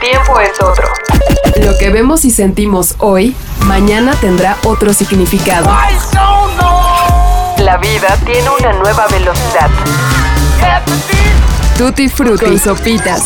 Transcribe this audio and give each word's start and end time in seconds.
Tiempo 0.00 0.38
es 0.40 0.60
otro. 0.60 0.86
Lo 1.64 1.76
que 1.78 1.90
vemos 1.90 2.24
y 2.24 2.30
sentimos 2.30 2.94
hoy, 2.98 3.34
mañana 3.60 4.14
tendrá 4.20 4.56
otro 4.64 4.92
significado. 4.92 5.70
La 7.58 7.78
vida 7.78 8.16
tiene 8.24 8.48
una 8.60 8.72
nueva 8.74 9.06
velocidad. 9.08 9.70
Tutti 11.78 12.08
Frutti 12.08 12.54
y 12.54 12.58
Sopitas. 12.58 13.22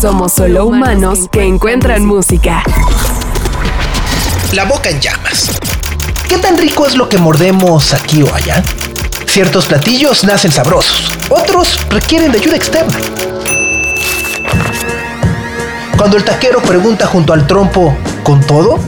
Somos 0.00 0.32
solo 0.32 0.66
humanos 0.66 1.28
que 1.30 1.44
encuentran 1.44 2.04
música. 2.04 2.62
La 4.52 4.64
boca 4.64 4.90
en 4.90 5.00
llamas. 5.00 5.50
¿Qué 6.28 6.38
tan 6.38 6.58
rico 6.58 6.86
es 6.86 6.96
lo 6.96 7.08
que 7.08 7.18
mordemos 7.18 7.94
aquí 7.94 8.22
o 8.22 8.34
allá? 8.34 8.62
Ciertos 9.26 9.66
platillos 9.66 10.24
nacen 10.24 10.50
sabrosos, 10.50 11.12
otros 11.28 11.78
requieren 11.90 12.32
de 12.32 12.38
ayuda 12.38 12.56
externa. 12.56 12.98
Cuando 15.98 16.16
el 16.16 16.22
taquero 16.22 16.62
pregunta 16.62 17.06
junto 17.06 17.32
al 17.32 17.48
trompo, 17.48 17.92
¿con 18.22 18.40
todo? 18.40 18.78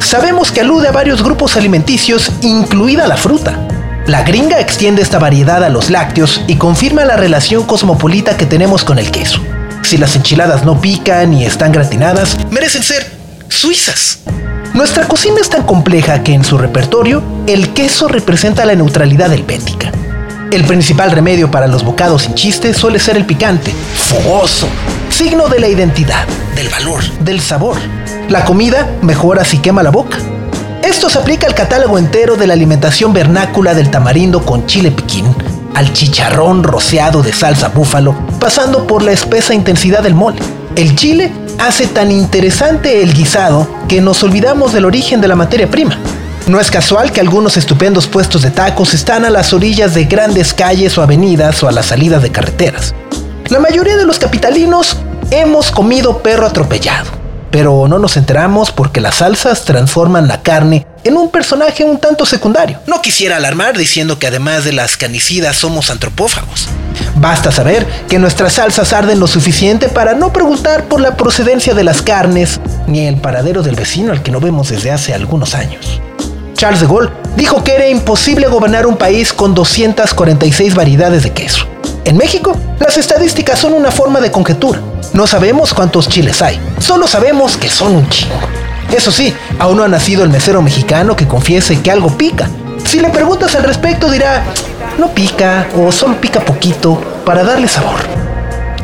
Sabemos 0.00 0.52
que 0.52 0.60
alude 0.60 0.88
a 0.88 0.92
varios 0.92 1.22
grupos 1.22 1.56
alimenticios, 1.56 2.30
incluida 2.42 3.06
la 3.06 3.16
fruta. 3.16 3.58
La 4.06 4.22
gringa 4.22 4.60
extiende 4.60 5.00
esta 5.00 5.18
variedad 5.18 5.64
a 5.64 5.70
los 5.70 5.88
lácteos 5.88 6.42
y 6.46 6.56
confirma 6.56 7.06
la 7.06 7.16
relación 7.16 7.62
cosmopolita 7.64 8.36
que 8.36 8.44
tenemos 8.44 8.84
con 8.84 8.98
el 8.98 9.10
queso. 9.10 9.40
Si 9.82 9.96
las 9.96 10.14
enchiladas 10.14 10.66
no 10.66 10.78
pican 10.78 11.32
y 11.32 11.46
están 11.46 11.72
gratinadas, 11.72 12.36
merecen 12.50 12.82
ser 12.82 13.10
suizas. 13.48 14.18
Nuestra 14.74 15.08
cocina 15.08 15.40
es 15.40 15.48
tan 15.48 15.62
compleja 15.62 16.22
que 16.22 16.34
en 16.34 16.44
su 16.44 16.58
repertorio 16.58 17.22
el 17.46 17.72
queso 17.72 18.08
representa 18.08 18.66
la 18.66 18.74
neutralidad 18.74 19.32
helvética. 19.32 19.90
El 20.52 20.64
principal 20.64 21.12
remedio 21.12 21.50
para 21.50 21.66
los 21.66 21.82
bocados 21.82 22.22
sin 22.22 22.34
chiste 22.34 22.74
suele 22.74 22.98
ser 22.98 23.16
el 23.16 23.24
picante, 23.24 23.72
fogoso, 23.94 24.68
signo 25.10 25.48
de 25.48 25.60
la 25.60 25.68
identidad, 25.68 26.26
del 26.58 26.70
valor, 26.70 27.04
del 27.20 27.40
sabor. 27.40 27.76
La 28.28 28.44
comida 28.44 28.90
mejora 29.00 29.44
si 29.44 29.58
quema 29.58 29.84
la 29.84 29.90
boca. 29.90 30.18
Esto 30.82 31.08
se 31.08 31.16
aplica 31.16 31.46
al 31.46 31.54
catálogo 31.54 31.98
entero 31.98 32.34
de 32.34 32.48
la 32.48 32.54
alimentación 32.54 33.12
vernácula 33.12 33.74
del 33.74 33.92
tamarindo 33.92 34.44
con 34.44 34.66
chile 34.66 34.90
piquín, 34.90 35.26
al 35.76 35.92
chicharrón 35.92 36.64
rociado 36.64 37.22
de 37.22 37.32
salsa 37.32 37.68
búfalo, 37.68 38.16
pasando 38.40 38.88
por 38.88 39.04
la 39.04 39.12
espesa 39.12 39.54
intensidad 39.54 40.02
del 40.02 40.16
mole. 40.16 40.40
El 40.74 40.96
chile 40.96 41.32
hace 41.58 41.86
tan 41.86 42.10
interesante 42.10 43.04
el 43.04 43.14
guisado 43.14 43.68
que 43.86 44.00
nos 44.00 44.24
olvidamos 44.24 44.72
del 44.72 44.84
origen 44.84 45.20
de 45.20 45.28
la 45.28 45.36
materia 45.36 45.70
prima. 45.70 45.96
No 46.48 46.58
es 46.58 46.72
casual 46.72 47.12
que 47.12 47.20
algunos 47.20 47.56
estupendos 47.56 48.08
puestos 48.08 48.42
de 48.42 48.50
tacos 48.50 48.94
están 48.94 49.24
a 49.24 49.30
las 49.30 49.52
orillas 49.52 49.94
de 49.94 50.06
grandes 50.06 50.52
calles 50.54 50.98
o 50.98 51.02
avenidas 51.02 51.62
o 51.62 51.68
a 51.68 51.72
la 51.72 51.84
salida 51.84 52.18
de 52.18 52.32
carreteras. 52.32 52.96
La 53.48 53.60
mayoría 53.60 53.96
de 53.96 54.04
los 54.04 54.18
capitalinos 54.18 54.96
hemos 55.30 55.70
comido 55.70 56.22
perro 56.22 56.46
atropellado, 56.46 57.10
pero 57.50 57.86
no 57.88 57.98
nos 57.98 58.16
enteramos 58.16 58.72
porque 58.72 59.00
las 59.00 59.16
salsas 59.16 59.64
transforman 59.64 60.28
la 60.28 60.42
carne 60.42 60.86
en 61.04 61.16
un 61.16 61.30
personaje 61.30 61.84
un 61.84 61.98
tanto 61.98 62.26
secundario. 62.26 62.78
No 62.86 63.02
quisiera 63.02 63.36
alarmar 63.36 63.76
diciendo 63.76 64.18
que 64.18 64.26
además 64.26 64.64
de 64.64 64.72
las 64.72 64.96
canicidas 64.96 65.56
somos 65.56 65.90
antropófagos. 65.90 66.68
Basta 67.16 67.52
saber 67.52 67.86
que 68.08 68.18
nuestras 68.18 68.54
salsas 68.54 68.92
arden 68.92 69.20
lo 69.20 69.26
suficiente 69.26 69.88
para 69.88 70.14
no 70.14 70.32
preguntar 70.32 70.84
por 70.84 71.00
la 71.00 71.16
procedencia 71.16 71.74
de 71.74 71.84
las 71.84 72.02
carnes 72.02 72.60
ni 72.86 73.06
el 73.06 73.16
paradero 73.16 73.62
del 73.62 73.76
vecino 73.76 74.12
al 74.12 74.22
que 74.22 74.30
no 74.30 74.40
vemos 74.40 74.68
desde 74.68 74.90
hace 74.90 75.14
algunos 75.14 75.54
años. 75.54 76.00
Charles 76.54 76.80
de 76.80 76.86
Gaulle 76.86 77.10
dijo 77.36 77.62
que 77.62 77.74
era 77.74 77.88
imposible 77.88 78.48
gobernar 78.48 78.86
un 78.86 78.96
país 78.96 79.32
con 79.32 79.54
246 79.54 80.74
variedades 80.74 81.22
de 81.22 81.32
queso. 81.32 81.66
En 82.04 82.16
México, 82.16 82.56
las 82.80 82.96
estadísticas 82.96 83.58
son 83.58 83.74
una 83.74 83.90
forma 83.90 84.20
de 84.20 84.30
conjetura. 84.30 84.80
No 85.12 85.26
sabemos 85.26 85.74
cuántos 85.74 86.08
chiles 86.08 86.42
hay, 86.42 86.60
solo 86.78 87.06
sabemos 87.06 87.56
que 87.56 87.70
son 87.70 87.96
un 87.96 88.08
chingo. 88.08 88.34
Eso 88.94 89.10
sí, 89.10 89.34
aún 89.58 89.78
no 89.78 89.84
ha 89.84 89.88
nacido 89.88 90.22
el 90.22 90.30
mesero 90.30 90.62
mexicano 90.62 91.16
que 91.16 91.26
confiese 91.26 91.80
que 91.80 91.90
algo 91.90 92.16
pica. 92.16 92.48
Si 92.84 93.00
le 93.00 93.08
preguntas 93.08 93.54
al 93.54 93.64
respecto 93.64 94.10
dirá, 94.10 94.44
no 94.98 95.08
pica 95.08 95.68
o 95.76 95.90
solo 95.92 96.20
pica 96.20 96.40
poquito 96.40 97.00
para 97.24 97.42
darle 97.42 97.68
sabor. 97.68 98.00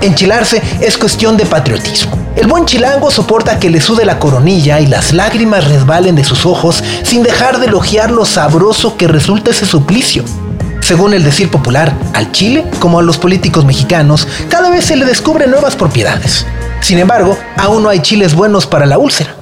Enchilarse 0.01 0.63
es 0.81 0.99
cuestión 0.99 1.37
de 1.37 1.47
patriotismo. 1.47 2.19
El 2.37 2.47
buen 2.47 2.65
chilango 2.67 3.11
soporta 3.11 3.59
que 3.59 3.71
le 3.71 3.81
sude 3.81 4.05
la 4.05 4.19
coronilla 4.19 4.81
y 4.81 4.87
las 4.87 5.13
lágrimas 5.13 5.69
resbalen 5.69 6.17
de 6.17 6.25
sus 6.25 6.45
ojos 6.47 6.83
sin 7.05 7.23
dejar 7.23 7.59
de 7.59 7.67
elogiar 7.67 8.11
lo 8.11 8.25
sabroso 8.25 8.97
que 8.97 9.09
resulta 9.09 9.53
ese 9.53 9.67
suplicio. 9.67 10.25
Según 10.85 11.15
el 11.15 11.25
decir 11.25 11.51
popular, 11.51 11.97
al 12.13 12.31
chile, 12.31 12.63
como 12.79 12.99
a 12.99 13.03
los 13.03 13.17
políticos 13.17 13.65
mexicanos, 13.65 14.29
cada 14.51 14.69
vez 14.69 14.85
se 14.85 14.97
le 14.97 15.07
descubren 15.07 15.51
nuevas 15.51 15.77
propiedades. 15.77 16.45
Sin 16.83 16.99
embargo, 16.99 17.39
aún 17.57 17.83
no 17.83 17.89
hay 17.89 18.01
chiles 18.01 18.35
buenos 18.35 18.67
para 18.67 18.85
la 18.85 18.99
úlcera. 18.99 19.35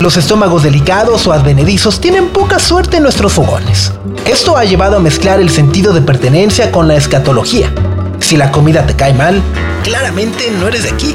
Los 0.00 0.16
estómagos 0.16 0.64
delicados 0.64 1.28
o 1.28 1.32
advenedizos 1.32 2.00
tienen 2.00 2.30
poca 2.30 2.58
suerte 2.58 2.96
en 2.96 3.04
nuestros 3.04 3.32
fogones. 3.32 3.92
Esto 4.26 4.56
ha 4.56 4.64
llevado 4.64 4.96
a 4.96 5.00
mezclar 5.00 5.38
el 5.38 5.50
sentido 5.50 5.92
de 5.92 6.00
pertenencia 6.00 6.72
con 6.72 6.88
la 6.88 6.96
escatología. 6.96 7.72
Si 8.18 8.36
la 8.36 8.50
comida 8.50 8.84
te 8.84 8.96
cae 8.96 9.14
mal, 9.14 9.40
claramente 9.84 10.50
no 10.58 10.66
eres 10.66 10.82
de 10.82 10.90
aquí. 10.90 11.14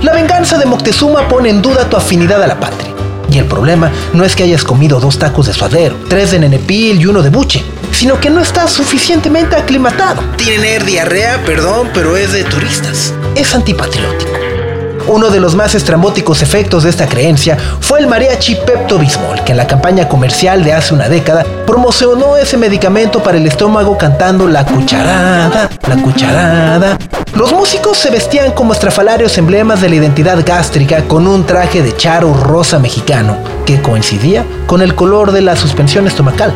La 0.00 0.12
venganza 0.12 0.58
de 0.58 0.66
Moctezuma 0.66 1.26
pone 1.26 1.50
en 1.50 1.60
duda 1.60 1.90
tu 1.90 1.96
afinidad 1.96 2.40
a 2.40 2.46
la 2.46 2.60
patria. 2.60 2.94
Y 3.32 3.38
el 3.38 3.46
problema 3.46 3.90
no 4.12 4.22
es 4.22 4.36
que 4.36 4.44
hayas 4.44 4.62
comido 4.62 5.00
dos 5.00 5.18
tacos 5.18 5.48
de 5.48 5.54
suadero, 5.54 5.96
tres 6.08 6.30
de 6.30 6.38
nenepil 6.38 7.00
y 7.00 7.06
uno 7.06 7.20
de 7.20 7.30
buche, 7.30 7.64
sino 7.92 8.20
que 8.20 8.30
no 8.30 8.40
estás 8.40 8.70
suficientemente 8.70 9.56
aclimatado. 9.56 10.22
Tiene 10.36 10.78
diarrea, 10.80 11.38
perdón, 11.44 11.90
pero 11.92 12.16
es 12.16 12.32
de 12.32 12.44
turistas. 12.44 13.12
Es 13.34 13.54
antipatriótico. 13.54 14.38
Uno 15.08 15.30
de 15.30 15.40
los 15.40 15.54
más 15.54 15.74
estrambóticos 15.74 16.42
efectos 16.42 16.82
de 16.82 16.90
esta 16.90 17.06
creencia 17.08 17.56
fue 17.80 17.98
el 17.98 18.08
mariachi 18.08 18.56
Pepto-Bismol, 18.56 19.42
que 19.42 19.52
en 19.52 19.56
la 19.56 19.66
campaña 19.66 20.06
comercial 20.06 20.62
de 20.62 20.74
hace 20.74 20.92
una 20.92 21.08
década 21.08 21.46
promocionó 21.66 22.36
ese 22.36 22.58
medicamento 22.58 23.22
para 23.22 23.38
el 23.38 23.46
estómago 23.46 23.96
cantando 23.96 24.46
la 24.46 24.66
cucharada, 24.66 25.70
la 25.88 25.96
cucharada. 26.02 26.98
Los 27.34 27.52
músicos 27.52 27.96
se 27.96 28.10
vestían 28.10 28.52
como 28.52 28.74
estrafalarios 28.74 29.38
emblemas 29.38 29.80
de 29.80 29.88
la 29.88 29.94
identidad 29.94 30.44
gástrica 30.44 31.02
con 31.04 31.26
un 31.26 31.46
traje 31.46 31.82
de 31.82 31.96
charo 31.96 32.34
rosa 32.34 32.78
mexicano 32.78 33.38
que 33.64 33.80
coincidía 33.80 34.44
con 34.66 34.82
el 34.82 34.94
color 34.94 35.32
de 35.32 35.40
la 35.40 35.56
suspensión 35.56 36.06
estomacal. 36.06 36.52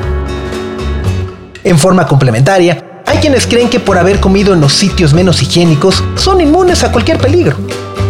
En 1.64 1.78
forma 1.78 2.08
complementaria, 2.08 3.02
hay 3.06 3.18
quienes 3.18 3.46
creen 3.46 3.70
que 3.70 3.78
por 3.78 3.96
haber 3.96 4.18
comido 4.18 4.52
en 4.52 4.60
los 4.60 4.72
sitios 4.72 5.14
menos 5.14 5.42
higiénicos 5.42 6.02
son 6.16 6.40
inmunes 6.40 6.82
a 6.82 6.90
cualquier 6.90 7.18
peligro. 7.18 7.56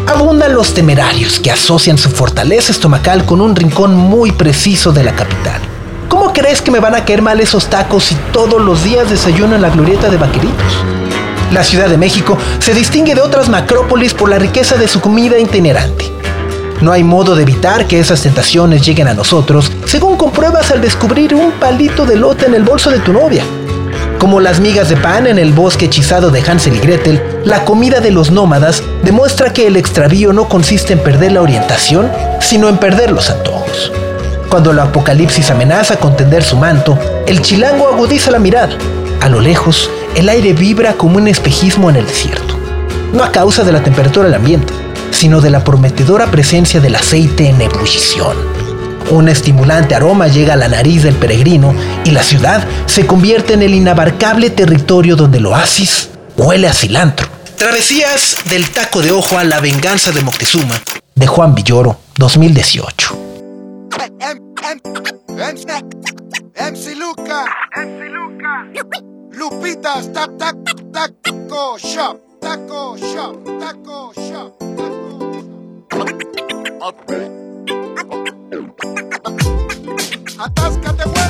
Abundan 0.06 0.54
los 0.54 0.72
temerarios 0.72 1.38
que 1.38 1.50
asocian 1.50 1.98
su 1.98 2.08
fortaleza 2.08 2.72
estomacal 2.72 3.26
con 3.26 3.42
un 3.42 3.54
rincón 3.54 3.94
muy 3.94 4.32
preciso 4.32 4.90
de 4.90 5.04
la 5.04 5.12
capital. 5.14 5.60
¿Cómo 6.08 6.32
crees 6.32 6.62
que 6.62 6.70
me 6.70 6.80
van 6.80 6.94
a 6.94 7.04
caer 7.04 7.20
mal 7.20 7.40
esos 7.40 7.66
tacos 7.66 8.04
si 8.04 8.14
todos 8.32 8.60
los 8.60 8.84
días 8.84 9.10
desayuno 9.10 9.54
en 9.54 9.62
la 9.62 9.70
glorieta 9.70 10.08
de 10.08 10.16
vaqueritos? 10.16 10.72
La 11.52 11.62
Ciudad 11.62 11.90
de 11.90 11.98
México 11.98 12.38
se 12.58 12.72
distingue 12.72 13.14
de 13.14 13.20
otras 13.20 13.50
macrópolis 13.50 14.14
por 14.14 14.30
la 14.30 14.38
riqueza 14.38 14.76
de 14.76 14.88
su 14.88 15.02
comida 15.02 15.38
itinerante. 15.38 16.10
No 16.80 16.90
hay 16.90 17.04
modo 17.04 17.36
de 17.36 17.42
evitar 17.42 17.86
que 17.86 18.00
esas 18.00 18.22
tentaciones 18.22 18.84
lleguen 18.84 19.08
a 19.08 19.14
nosotros, 19.14 19.70
según 19.92 20.16
compruebas 20.16 20.70
al 20.70 20.80
descubrir 20.80 21.34
un 21.34 21.52
palito 21.60 22.06
de 22.06 22.16
lote 22.16 22.46
en 22.46 22.54
el 22.54 22.62
bolso 22.62 22.90
de 22.90 22.98
tu 23.00 23.12
novia. 23.12 23.44
Como 24.18 24.40
las 24.40 24.58
migas 24.58 24.88
de 24.88 24.96
pan 24.96 25.26
en 25.26 25.38
el 25.38 25.52
bosque 25.52 25.84
hechizado 25.84 26.30
de 26.30 26.40
Hansel 26.40 26.76
y 26.76 26.78
Gretel, 26.78 27.22
la 27.44 27.66
comida 27.66 28.00
de 28.00 28.10
los 28.10 28.30
nómadas 28.30 28.82
demuestra 29.02 29.52
que 29.52 29.66
el 29.66 29.76
extravío 29.76 30.32
no 30.32 30.48
consiste 30.48 30.94
en 30.94 31.00
perder 31.00 31.32
la 31.32 31.42
orientación, 31.42 32.10
sino 32.40 32.70
en 32.70 32.78
perder 32.78 33.10
los 33.10 33.28
antojos. 33.28 33.92
Cuando 34.48 34.70
el 34.70 34.78
apocalipsis 34.78 35.50
amenaza 35.50 35.98
con 35.98 36.16
tender 36.16 36.42
su 36.42 36.56
manto, 36.56 36.98
el 37.26 37.42
chilango 37.42 37.86
agudiza 37.86 38.30
la 38.30 38.38
mirada. 38.38 38.78
A 39.20 39.28
lo 39.28 39.42
lejos, 39.42 39.90
el 40.16 40.30
aire 40.30 40.54
vibra 40.54 40.94
como 40.94 41.18
un 41.18 41.28
espejismo 41.28 41.90
en 41.90 41.96
el 41.96 42.06
desierto. 42.06 42.56
No 43.12 43.22
a 43.22 43.30
causa 43.30 43.62
de 43.62 43.72
la 43.72 43.82
temperatura 43.82 44.24
del 44.24 44.36
ambiente, 44.36 44.72
sino 45.10 45.42
de 45.42 45.50
la 45.50 45.62
prometedora 45.62 46.28
presencia 46.28 46.80
del 46.80 46.96
aceite 46.96 47.50
en 47.50 47.60
ebullición. 47.60 48.61
Un 49.10 49.28
estimulante 49.28 49.94
aroma 49.94 50.28
llega 50.28 50.54
a 50.54 50.56
la 50.56 50.68
nariz 50.68 51.02
del 51.02 51.14
peregrino 51.14 51.74
y 52.04 52.10
la 52.10 52.22
ciudad 52.22 52.62
se 52.86 53.06
convierte 53.06 53.54
en 53.54 53.62
el 53.62 53.74
inabarcable 53.74 54.50
territorio 54.50 55.16
donde 55.16 55.38
el 55.38 55.46
oasis 55.46 56.10
huele 56.36 56.68
a 56.68 56.72
cilantro. 56.72 57.28
Travesías 57.56 58.36
del 58.48 58.70
taco 58.70 59.02
de 59.02 59.12
ojo 59.12 59.38
a 59.38 59.44
la 59.44 59.60
venganza 59.60 60.10
de 60.10 60.22
Moctezuma, 60.22 60.80
de 61.14 61.26
Juan 61.26 61.54
Villoro, 61.54 61.98
2018. 62.16 63.18
MC 66.62 66.94
Luca. 66.96 67.44
MC 67.76 68.08
Luca. 68.08 68.66
Lupitas, 69.32 70.12
tac, 70.12 70.30
tac, 70.38 70.56
taco 70.92 71.76
shop. 71.78 72.20
Taco 72.40 72.96
shop. 72.96 73.44
Taco 73.60 74.12
shop. 74.14 74.72
Atáscate, 80.38 81.04
güey. 81.04 81.21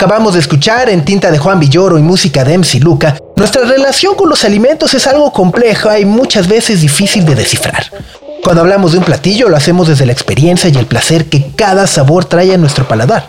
Acabamos 0.00 0.32
de 0.32 0.40
escuchar 0.40 0.88
en 0.88 1.04
tinta 1.04 1.30
de 1.30 1.36
Juan 1.36 1.60
Villoro 1.60 1.98
y 1.98 2.02
música 2.02 2.42
de 2.42 2.56
MC 2.56 2.80
Luca, 2.80 3.18
nuestra 3.36 3.66
relación 3.66 4.14
con 4.14 4.30
los 4.30 4.46
alimentos 4.46 4.94
es 4.94 5.06
algo 5.06 5.30
compleja 5.30 5.98
y 5.98 6.06
muchas 6.06 6.48
veces 6.48 6.80
difícil 6.80 7.26
de 7.26 7.34
descifrar. 7.34 7.84
Cuando 8.42 8.62
hablamos 8.62 8.92
de 8.92 8.98
un 8.98 9.04
platillo 9.04 9.50
lo 9.50 9.58
hacemos 9.58 9.88
desde 9.88 10.06
la 10.06 10.12
experiencia 10.12 10.70
y 10.70 10.76
el 10.78 10.86
placer 10.86 11.26
que 11.26 11.50
cada 11.54 11.86
sabor 11.86 12.24
trae 12.24 12.54
a 12.54 12.56
nuestro 12.56 12.88
paladar. 12.88 13.26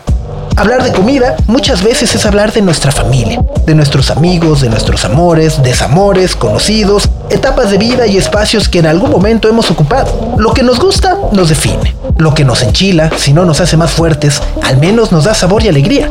Hablar 0.55 0.81
de 0.85 0.93
comida 0.93 1.35
muchas 1.45 1.83
veces 1.83 2.15
es 2.15 2.25
hablar 2.25 2.53
de 2.53 2.61
nuestra 2.61 2.93
familia, 2.93 3.43
de 3.65 3.75
nuestros 3.75 4.09
amigos, 4.09 4.61
de 4.61 4.69
nuestros 4.69 5.03
amores, 5.03 5.61
desamores, 5.61 6.37
conocidos, 6.37 7.09
etapas 7.29 7.69
de 7.69 7.79
vida 7.79 8.07
y 8.07 8.15
espacios 8.15 8.69
que 8.69 8.79
en 8.79 8.85
algún 8.85 9.11
momento 9.11 9.49
hemos 9.49 9.69
ocupado. 9.69 10.37
Lo 10.37 10.53
que 10.53 10.63
nos 10.63 10.79
gusta 10.79 11.17
nos 11.33 11.49
define. 11.49 11.97
Lo 12.17 12.33
que 12.33 12.45
nos 12.45 12.63
enchila, 12.63 13.11
si 13.17 13.33
no 13.33 13.43
nos 13.43 13.59
hace 13.59 13.75
más 13.75 13.91
fuertes, 13.91 14.41
al 14.63 14.77
menos 14.77 15.11
nos 15.11 15.25
da 15.25 15.33
sabor 15.33 15.63
y 15.63 15.67
alegría. 15.67 16.09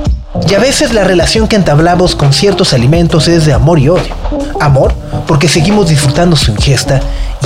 Y 0.49 0.54
a 0.54 0.59
veces 0.59 0.92
la 0.92 1.04
relación 1.04 1.49
que 1.49 1.56
entablamos 1.56 2.16
con 2.16 2.32
ciertos 2.32 2.73
alimentos 2.73 3.28
es 3.28 3.47
de 3.47 3.52
amor 3.52 3.78
y 3.78 3.88
odio. 3.88 4.14
Amor 4.61 4.92
porque 5.26 5.49
seguimos 5.49 5.88
disfrutando 5.88 6.37
su 6.37 6.50
ingesta 6.50 7.00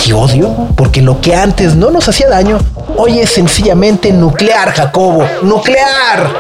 y 0.05 0.13
odio 0.13 0.69
porque 0.77 1.03
lo 1.03 1.21
que 1.21 1.35
antes 1.35 1.75
no 1.75 1.91
nos 1.91 2.09
hacía 2.09 2.29
daño, 2.29 2.59
hoy 2.97 3.19
es 3.19 3.31
sencillamente 3.31 4.13
nuclear, 4.13 4.73
Jacobo, 4.73 5.27
nuclear. 5.43 6.33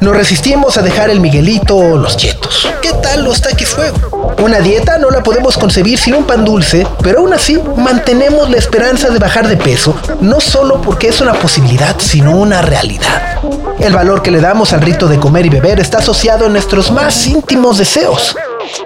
Nos 0.00 0.14
resistimos 0.14 0.76
a 0.76 0.82
dejar 0.82 1.10
el 1.10 1.20
Miguelito 1.20 1.76
o 1.76 1.96
los 1.96 2.16
chetos. 2.16 2.68
¿Qué 2.82 2.92
tal 2.92 3.24
los 3.24 3.40
taquis 3.40 3.68
fuego? 3.68 4.34
Una 4.42 4.60
dieta 4.60 4.98
no 4.98 5.10
la 5.10 5.22
podemos 5.22 5.56
concebir 5.56 5.98
sin 5.98 6.14
un 6.14 6.24
pan 6.24 6.44
dulce, 6.44 6.86
pero 7.02 7.20
aún 7.20 7.32
así 7.32 7.58
mantenemos 7.76 8.50
la 8.50 8.58
esperanza 8.58 9.08
de 9.08 9.18
bajar 9.18 9.48
de 9.48 9.56
peso, 9.56 9.96
no 10.20 10.40
solo 10.40 10.82
porque 10.82 11.08
es 11.08 11.20
una 11.20 11.32
posibilidad, 11.34 11.96
sino 11.98 12.32
una 12.32 12.60
realidad. 12.60 13.40
El 13.78 13.92
valor 13.92 14.22
que 14.22 14.30
le 14.30 14.40
damos 14.40 14.72
al 14.72 14.80
rito 14.80 15.06
de 15.06 15.18
comer 15.18 15.46
y 15.46 15.50
beber 15.50 15.78
está 15.80 15.98
asociado 15.98 16.46
a 16.46 16.48
nuestros 16.48 16.90
más 16.90 17.26
íntimos 17.26 17.78
deseos. 17.78 18.34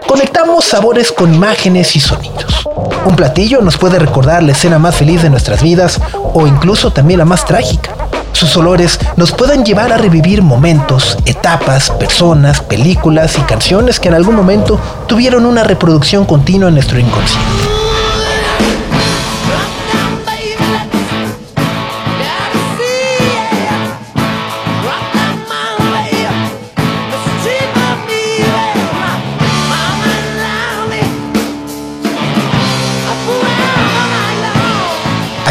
Conectamos 0.07 0.65
sabores 0.65 1.13
con 1.13 1.33
imágenes 1.33 1.95
y 1.97 2.01
sonidos. 2.01 2.69
Un 3.07 3.17
platillo 3.17 3.63
nos 3.63 3.79
puede 3.79 3.99
recordar 3.99 4.43
la 4.43 4.53
escena 4.53 4.79
más 4.79 4.97
feliz 4.97 5.23
de 5.23 5.31
nuestras 5.31 5.63
vidas 5.63 6.01
o 6.35 6.47
incluso 6.47 6.93
también 6.93 7.19
la 7.19 7.25
más 7.25 7.45
trágica. 7.45 7.95
sus 8.33 8.57
olores 8.57 8.99
nos 9.17 9.33
puedan 9.33 9.65
llevar 9.65 9.93
a 9.93 9.99
revivir 9.99 10.41
momentos, 10.43 11.17
etapas, 11.27 11.91
personas, 11.91 12.61
películas 12.61 13.39
y 13.39 13.43
canciones 13.43 14.01
que 14.01 14.09
en 14.09 14.15
algún 14.15 14.35
momento 14.35 14.81
tuvieron 15.07 15.47
una 15.47 15.63
reproducción 15.63 16.25
continua 16.25 16.69
en 16.69 16.75
nuestro 16.75 16.99
inconsciente. 16.99 17.70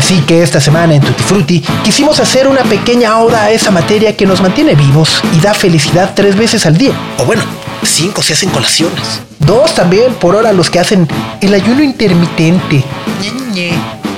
Así 0.10 0.22
que 0.22 0.42
esta 0.42 0.60
semana 0.60 0.96
en 0.96 1.02
Tutti 1.02 1.22
Frutti 1.22 1.60
quisimos 1.84 2.20
hacer 2.20 2.48
una 2.48 2.64
pequeña 2.64 3.20
oda 3.20 3.44
a 3.44 3.52
esa 3.52 3.70
materia 3.70 4.18
que 4.18 4.26
nos 4.26 4.42
mantiene 4.42 4.74
vivos 4.74 5.22
y 5.38 5.40
da 5.40 5.54
felicidad 5.54 6.14
tres 6.16 6.36
veces 6.36 6.66
al 6.66 6.76
día. 6.80 6.94
O 7.20 7.26
bueno, 7.26 7.44
cinco 7.84 8.24
si 8.24 8.34
hacen 8.34 8.50
colaciones. 8.50 9.22
Dos 9.38 9.76
también 9.76 10.16
por 10.16 10.36
hora 10.36 10.52
los 10.52 10.72
que 10.72 10.80
hacen 10.80 11.08
el 11.42 11.54
ayuno 11.54 11.84
intermitente. 11.84 12.84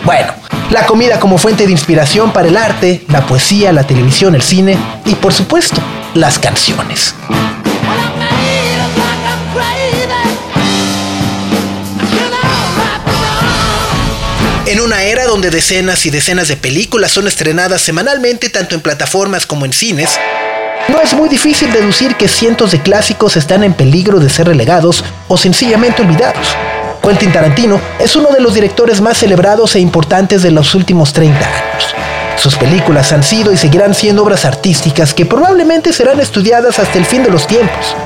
Bueno, 0.05 0.31
la 0.69 0.86
comida 0.86 1.19
como 1.19 1.38
fuente 1.38 1.65
de 1.65 1.74
inspiración 1.74 2.31
para 2.31 2.48
el 2.48 2.55
arte, 2.55 3.03
la 3.10 3.25
poesía, 3.25 3.74
la 3.74 3.83
televisión, 3.83 4.33
el 4.33 4.43
cine 4.43 4.77
y 5.03 5.15
por 5.15 5.33
supuesto, 5.33 5.81
las 6.13 6.39
canciones. 6.39 7.15
En 15.11 15.17
una 15.17 15.23
era 15.23 15.29
donde 15.29 15.49
decenas 15.49 16.05
y 16.05 16.09
decenas 16.09 16.47
de 16.47 16.55
películas 16.55 17.11
son 17.11 17.27
estrenadas 17.27 17.81
semanalmente 17.81 18.47
tanto 18.47 18.75
en 18.75 18.81
plataformas 18.81 19.45
como 19.45 19.65
en 19.65 19.73
cines, 19.73 20.17
no 20.87 21.01
es 21.01 21.13
muy 21.13 21.27
difícil 21.27 21.69
deducir 21.73 22.15
que 22.15 22.29
cientos 22.29 22.71
de 22.71 22.81
clásicos 22.81 23.35
están 23.35 23.65
en 23.65 23.73
peligro 23.73 24.21
de 24.21 24.29
ser 24.29 24.47
relegados 24.47 25.03
o 25.27 25.35
sencillamente 25.35 26.01
olvidados. 26.01 26.55
Quentin 27.03 27.33
Tarantino 27.33 27.81
es 27.99 28.15
uno 28.15 28.29
de 28.29 28.39
los 28.39 28.53
directores 28.53 29.01
más 29.01 29.17
celebrados 29.17 29.75
e 29.75 29.81
importantes 29.81 30.43
de 30.43 30.51
los 30.51 30.75
últimos 30.75 31.11
30 31.11 31.39
años. 31.39 31.95
Sus 32.37 32.55
películas 32.55 33.11
han 33.11 33.23
sido 33.23 33.51
y 33.51 33.57
seguirán 33.57 33.93
siendo 33.93 34.23
obras 34.23 34.45
artísticas 34.45 35.13
que 35.13 35.25
probablemente 35.25 35.91
serán 35.91 36.21
estudiadas 36.21 36.79
hasta 36.79 36.97
el 36.97 37.05
fin 37.05 37.21
de 37.21 37.31
los 37.31 37.47
tiempos. 37.47 37.97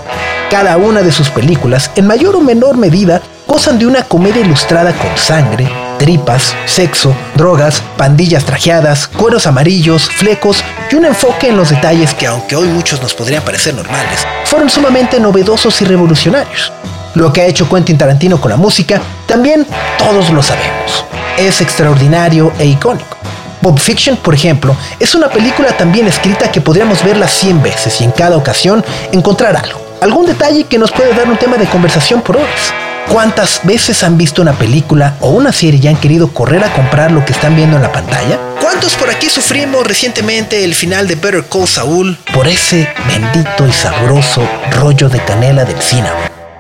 Cada 0.50 0.78
una 0.78 1.04
de 1.04 1.12
sus 1.12 1.30
películas, 1.30 1.92
en 1.96 2.08
mayor 2.08 2.36
o 2.36 2.42
menor 2.42 2.78
medida, 2.78 3.22
gozan 3.48 3.78
de 3.80 3.86
una 3.86 4.04
comedia 4.04 4.42
ilustrada 4.42 4.92
con 4.94 5.16
sangre, 5.18 5.68
tripas, 5.98 6.56
sexo, 6.66 7.16
drogas, 7.36 7.82
pandillas 7.98 8.44
trajeadas, 8.44 9.08
cueros 9.08 9.48
amarillos, 9.48 10.10
flecos 10.10 10.64
y 10.92 10.96
un 10.96 11.06
enfoque 11.06 11.50
en 11.50 11.58
los 11.58 11.70
detalles 11.70 12.14
que 12.14 12.28
aunque 12.28 12.56
hoy 12.56 12.68
muchos 12.68 13.02
nos 13.02 13.14
podrían 13.14 13.44
parecer 13.44 13.74
normales, 13.74 14.26
fueron 14.46 14.70
sumamente 14.70 15.20
novedosos 15.20 15.82
y 15.82 15.86
revolucionarios. 15.86 16.72
Lo 17.14 17.32
que 17.32 17.42
ha 17.42 17.46
hecho 17.46 17.70
Quentin 17.70 17.98
Tarantino 17.98 18.42
con 18.42 18.52
la 18.52 18.58
música, 18.58 19.02
también 19.26 19.66
todos 19.98 20.32
lo 20.32 20.44
sabemos. 20.44 21.06
Es 21.38 21.62
extraordinario 21.62 22.52
e 22.60 22.66
icónico. 22.66 23.18
Bob 23.62 23.80
Fiction, 23.80 24.18
por 24.18 24.34
ejemplo, 24.34 24.76
es 25.00 25.16
una 25.16 25.30
película 25.30 25.70
tan 25.76 25.92
bien 25.92 26.08
escrita 26.08 26.52
que 26.52 26.62
podríamos 26.62 27.04
verla 27.04 27.28
100 27.28 27.64
veces 27.64 28.02
y 28.02 28.04
en 28.04 28.12
cada 28.12 28.36
ocasión 28.38 28.84
encontrar 29.12 29.56
algo, 29.56 29.82
algún 30.02 30.26
detalle 30.26 30.66
que 30.66 30.78
nos 30.78 30.92
puede 30.92 31.14
dar 31.14 31.28
un 31.30 31.38
tema 31.38 31.58
de 31.58 31.66
conversación 31.66 32.22
por 32.22 32.38
horas. 32.38 32.85
¿Cuántas 33.10 33.62
veces 33.64 34.04
han 34.04 34.18
visto 34.18 34.42
una 34.42 34.54
película 34.54 35.16
o 35.22 35.30
una 35.30 35.52
serie 35.52 35.80
y 35.82 35.88
han 35.88 35.98
querido 35.98 36.34
correr 36.34 36.64
a 36.64 36.74
comprar 36.74 37.12
lo 37.12 37.24
que 37.24 37.34
están 37.34 37.56
viendo 37.56 37.78
en 37.78 37.84
la 37.84 37.92
pantalla? 37.92 38.40
¿Cuántos 38.60 38.96
por 38.96 39.10
aquí 39.10 39.30
sufrimos 39.30 39.86
recientemente 39.86 40.64
el 40.64 40.74
final 40.74 41.08
de 41.08 41.16
Better 41.16 41.46
Call 41.46 41.68
Saul 41.68 42.18
por 42.34 42.48
ese 42.48 42.90
bendito 43.08 43.68
y 43.68 43.72
sabroso 43.72 44.42
rollo 44.72 45.08
de 45.08 45.24
canela 45.24 45.64
del 45.66 45.82
cine? 45.82 46.10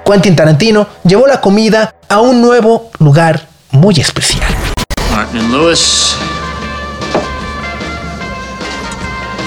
Quentin 0.05 0.35
Tarantino 0.35 0.87
llevó 1.03 1.25
la 1.25 1.41
comida 1.41 1.95
a 2.07 2.21
un 2.21 2.41
nuevo 2.41 2.91
lugar 2.99 3.47
muy 3.71 3.99
especial. 3.99 4.47
Martin 5.11 5.51
Lewis. 5.51 6.15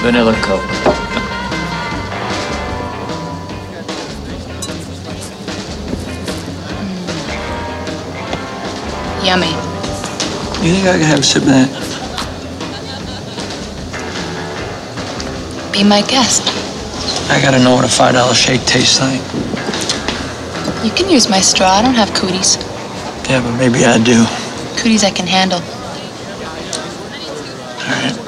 Vanilla 0.03 0.33
Coke. 0.41 0.98
Yummy. 9.23 9.51
You 10.65 10.73
think 10.75 10.87
I 10.87 10.97
can 10.97 11.07
have 11.07 11.19
a 11.19 11.23
sip 11.23 11.43
of 11.43 11.49
that? 11.49 11.69
Be 15.71 15.83
my 15.83 16.01
guest. 16.01 16.43
I 17.29 17.39
gotta 17.41 17.59
know 17.59 17.75
what 17.75 17.85
a 17.85 17.87
five 17.87 18.13
dollar 18.13 18.33
shake 18.33 18.65
tastes 18.65 18.99
like. 18.99 19.21
You 20.83 20.91
can 20.91 21.09
use 21.09 21.29
my 21.29 21.41
straw. 21.41 21.69
I 21.69 21.81
don't 21.81 21.93
have 21.93 22.13
cooties. 22.13 22.57
Yeah, 23.29 23.41
but 23.41 23.55
maybe 23.57 23.85
I 23.85 23.97
do. 24.03 24.25
Cooties 24.81 25.03
I 25.03 25.11
can 25.11 25.27
handle. 25.27 25.59
All 27.79 27.95
right. 27.95 28.18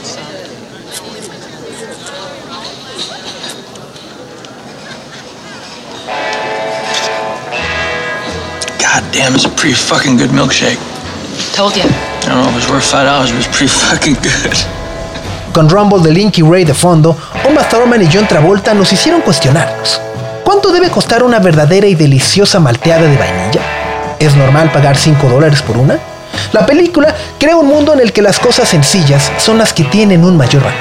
Damn, 9.12 9.36
it's 9.36 9.46
a 9.46 9.50
pretty 9.50 9.76
fucking 9.76 10.18
good 10.18 10.32
milkshake. 10.32 10.80
Told 11.56 11.76
you. 11.76 11.84
I 11.84 12.30
don't 12.30 12.44
know 12.44 12.50
if 12.50 12.52
it 12.52 12.56
was 12.56 12.70
worth 12.70 12.86
five 12.86 13.06
dollars, 13.06 13.32
but 13.32 13.40
it's 13.40 13.58
pretty 13.58 13.72
fucking 13.72 14.16
good. 14.22 14.56
Con 15.54 15.70
Rumble 15.70 16.00
de 16.02 16.12
Linky 16.12 16.42
Ray 16.42 16.64
de 16.64 16.74
fondo, 16.74 17.18
Uma 17.50 17.64
Thurman 17.64 18.02
y 18.02 18.10
John 18.12 18.28
Travolta 18.28 18.74
nos 18.74 18.92
hicieron 18.94 19.22
cuestionarnos. 19.22 20.00
¿Cuánto 20.46 20.72
debe 20.72 20.90
costar 20.90 21.24
una 21.24 21.40
verdadera 21.40 21.88
y 21.88 21.96
deliciosa 21.96 22.60
malteada 22.60 23.04
de 23.04 23.18
vainilla? 23.18 23.62
¿Es 24.20 24.36
normal 24.36 24.72
pagar 24.72 24.98
5 24.98 25.28
dólares 25.28 25.62
por 25.62 25.78
una? 25.78 26.00
La 26.54 26.66
película 26.66 27.14
crea 27.38 27.58
un 27.58 27.68
mundo 27.68 27.94
en 27.94 28.00
el 28.00 28.14
que 28.14 28.22
las 28.22 28.40
cosas 28.40 28.70
sencillas 28.70 29.32
son 29.38 29.58
las 29.58 29.74
que 29.74 29.84
tienen 29.84 30.24
un 30.24 30.38
mayor 30.38 30.64
valor. 30.64 30.80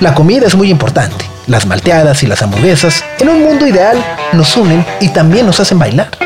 La 0.00 0.14
comida 0.14 0.46
es 0.46 0.54
muy 0.54 0.70
importante. 0.70 1.24
Las 1.46 1.66
malteadas 1.66 2.22
y 2.22 2.26
las 2.26 2.42
hamburguesas, 2.42 3.04
en 3.18 3.28
un 3.28 3.42
mundo 3.42 3.66
ideal, 3.66 4.02
nos 4.32 4.56
unen 4.56 4.84
y 5.00 5.08
también 5.08 5.46
nos 5.46 5.58
hacen 5.60 5.78
bailar. 5.78 6.25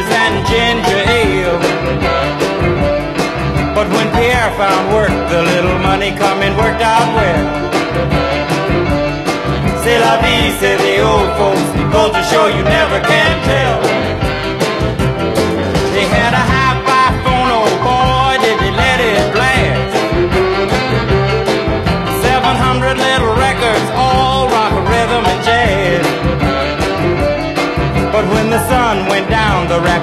TV 0.00 0.12
and 0.12 0.46
ginger 0.46 1.02
ale. 1.08 1.58
But 3.74 3.88
when 3.88 4.10
Pierre 4.12 4.50
found 4.56 4.92
work, 4.94 5.10
the 5.28 5.42
little 5.42 5.78
money 5.78 6.12
coming 6.16 6.56
worked 6.56 6.82
out 6.82 7.14
well. 7.14 7.70
C'est 9.82 9.98
la 9.98 10.16
vie, 10.22 10.50
say 10.58 10.76
the 10.76 11.00
old 11.02 11.36
folks. 11.36 11.60
To 12.00 12.22
show 12.24 12.46
you 12.46 12.62
never 12.64 12.98
can 13.00 13.44
tell. 13.44 13.99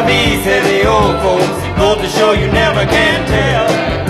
Vie, 0.00 0.36
the 0.42 0.88
old 0.88 1.20
folks. 1.20 1.78
Goes 1.78 1.98
to 1.98 2.08
show 2.08 2.32
you 2.32 2.46
never 2.50 2.84
can 2.86 3.26
tell. 3.28 4.01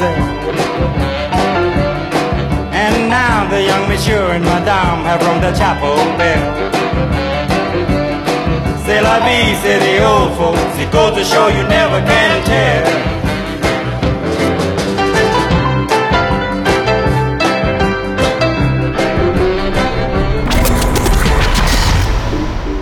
Mademoiselle. 0.00 0.40
And 2.72 3.08
now 3.08 3.48
the 3.50 3.62
young 3.62 3.88
monsieur 3.88 4.32
and 4.32 4.44
madame 4.44 5.04
have 5.04 5.20
rung 5.22 5.40
the 5.40 5.52
chapel 5.52 5.96
bell. 6.16 6.70
C'est 8.86 9.02
la 9.02 9.20
vie, 9.20 9.54
say 9.62 9.78
the 9.78 10.04
old 10.04 10.32
folks. 10.36 10.78
It 10.78 10.90
goes 10.90 11.14
to 11.14 11.24
show 11.24 11.48
you 11.48 11.62
never 11.68 12.02
can 12.04 12.44
tell. 12.44 13.10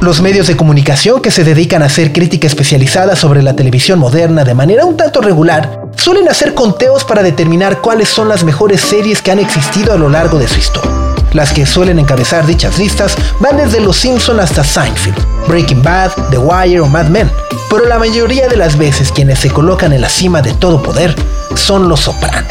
Los 0.00 0.22
medios 0.22 0.46
de 0.46 0.56
comunicación 0.56 1.20
que 1.20 1.30
se 1.30 1.44
dedican 1.44 1.82
a 1.82 1.86
hacer 1.86 2.12
crítica 2.12 2.46
especializada 2.46 3.14
sobre 3.14 3.42
la 3.42 3.56
televisión 3.56 3.98
moderna 3.98 4.44
de 4.44 4.54
manera 4.54 4.86
un 4.86 4.96
tanto 4.96 5.20
regular 5.20 5.87
suelen 5.98 6.28
hacer 6.28 6.54
conteos 6.54 7.04
para 7.04 7.22
determinar 7.22 7.80
cuáles 7.80 8.08
son 8.08 8.28
las 8.28 8.44
mejores 8.44 8.80
series 8.80 9.20
que 9.20 9.30
han 9.30 9.38
existido 9.38 9.92
a 9.92 9.98
lo 9.98 10.08
largo 10.08 10.38
de 10.38 10.48
su 10.48 10.58
historia. 10.58 10.90
Las 11.32 11.52
que 11.52 11.66
suelen 11.66 11.98
encabezar 11.98 12.46
dichas 12.46 12.78
listas 12.78 13.16
van 13.40 13.58
desde 13.58 13.80
Los 13.80 13.98
Simpson 13.98 14.40
hasta 14.40 14.64
Seinfeld, 14.64 15.18
Breaking 15.46 15.82
Bad, 15.82 16.12
The 16.30 16.38
Wire 16.38 16.80
o 16.80 16.86
Mad 16.86 17.08
Men, 17.08 17.30
pero 17.68 17.84
la 17.86 17.98
mayoría 17.98 18.48
de 18.48 18.56
las 18.56 18.78
veces 18.78 19.12
quienes 19.12 19.40
se 19.40 19.50
colocan 19.50 19.92
en 19.92 20.00
la 20.00 20.08
cima 20.08 20.40
de 20.40 20.54
todo 20.54 20.82
poder 20.82 21.14
son 21.54 21.88
Los 21.88 22.00
Soprano. 22.00 22.46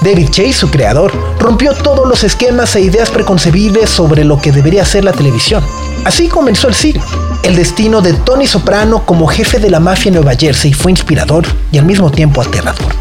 David 0.00 0.30
Chase, 0.30 0.52
su 0.52 0.70
creador, 0.70 1.12
rompió 1.38 1.74
todos 1.74 2.06
los 2.06 2.24
esquemas 2.24 2.74
e 2.76 2.80
ideas 2.80 3.10
preconcebibles 3.10 3.90
sobre 3.90 4.24
lo 4.24 4.40
que 4.40 4.52
debería 4.52 4.84
ser 4.84 5.04
la 5.04 5.12
televisión. 5.12 5.64
Así 6.04 6.28
comenzó 6.28 6.68
el 6.68 6.74
siglo. 6.74 7.02
El 7.44 7.56
destino 7.56 8.00
de 8.00 8.14
Tony 8.14 8.46
Soprano 8.46 9.04
como 9.04 9.26
jefe 9.26 9.58
de 9.58 9.68
la 9.68 9.78
mafia 9.78 10.08
en 10.08 10.14
Nueva 10.14 10.34
Jersey 10.34 10.72
fue 10.72 10.90
inspirador 10.90 11.44
y 11.70 11.76
al 11.76 11.84
mismo 11.84 12.10
tiempo 12.10 12.40
aterrador. 12.40 12.94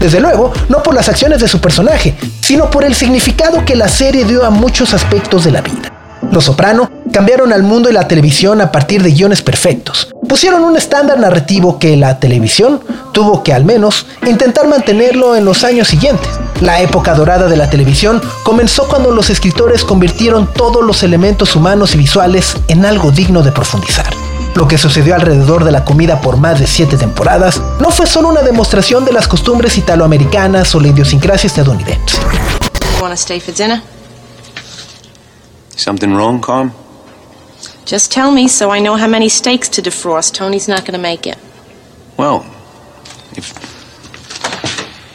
Desde 0.00 0.18
luego, 0.18 0.52
no 0.68 0.82
por 0.82 0.92
las 0.92 1.08
acciones 1.08 1.40
de 1.40 1.46
su 1.46 1.60
personaje, 1.60 2.16
sino 2.40 2.68
por 2.68 2.82
el 2.82 2.96
significado 2.96 3.64
que 3.64 3.76
la 3.76 3.86
serie 3.86 4.24
dio 4.24 4.44
a 4.44 4.50
muchos 4.50 4.92
aspectos 4.92 5.44
de 5.44 5.52
la 5.52 5.60
vida. 5.60 5.92
Los 6.32 6.46
Soprano 6.46 6.90
cambiaron 7.16 7.50
al 7.54 7.62
mundo 7.62 7.88
y 7.88 7.94
la 7.94 8.06
televisión 8.06 8.60
a 8.60 8.70
partir 8.70 9.02
de 9.02 9.10
guiones 9.10 9.40
perfectos. 9.40 10.08
Pusieron 10.28 10.62
un 10.64 10.76
estándar 10.76 11.18
narrativo 11.18 11.78
que 11.78 11.96
la 11.96 12.20
televisión 12.20 12.82
tuvo 13.12 13.42
que 13.42 13.54
al 13.54 13.64
menos 13.64 14.04
intentar 14.26 14.68
mantenerlo 14.68 15.34
en 15.34 15.46
los 15.46 15.64
años 15.64 15.88
siguientes. 15.88 16.28
La 16.60 16.82
época 16.82 17.14
dorada 17.14 17.48
de 17.48 17.56
la 17.56 17.70
televisión 17.70 18.20
comenzó 18.44 18.86
cuando 18.86 19.12
los 19.12 19.30
escritores 19.30 19.82
convirtieron 19.82 20.52
todos 20.52 20.84
los 20.84 21.02
elementos 21.02 21.56
humanos 21.56 21.94
y 21.94 21.96
visuales 21.96 22.54
en 22.68 22.84
algo 22.84 23.10
digno 23.10 23.42
de 23.42 23.50
profundizar. 23.50 24.12
Lo 24.54 24.68
que 24.68 24.76
sucedió 24.76 25.14
alrededor 25.14 25.64
de 25.64 25.72
la 25.72 25.86
comida 25.86 26.20
por 26.20 26.36
más 26.36 26.60
de 26.60 26.66
siete 26.66 26.98
temporadas 26.98 27.62
no 27.80 27.90
fue 27.92 28.04
solo 28.06 28.28
una 28.28 28.42
demostración 28.42 29.06
de 29.06 29.14
las 29.14 29.26
costumbres 29.26 29.78
italoamericanas 29.78 30.74
o 30.74 30.80
la 30.80 30.88
idiosincrasia 30.88 31.46
estadounidense. 31.46 32.18
Something 35.76 36.08
wrong, 36.08 36.44
Carm? 36.44 36.70
Just 37.86 38.10
tell 38.10 38.32
me 38.32 38.48
so 38.48 38.70
I 38.70 38.80
know 38.80 38.96
how 38.96 39.06
many 39.06 39.28
steaks 39.28 39.68
to 39.70 39.80
defrost. 39.80 40.34
Tony's 40.34 40.66
not 40.66 40.80
going 40.80 40.94
to 40.94 40.98
make 40.98 41.26
it. 41.26 41.38
Well, 42.16 42.44
if. 43.36 43.54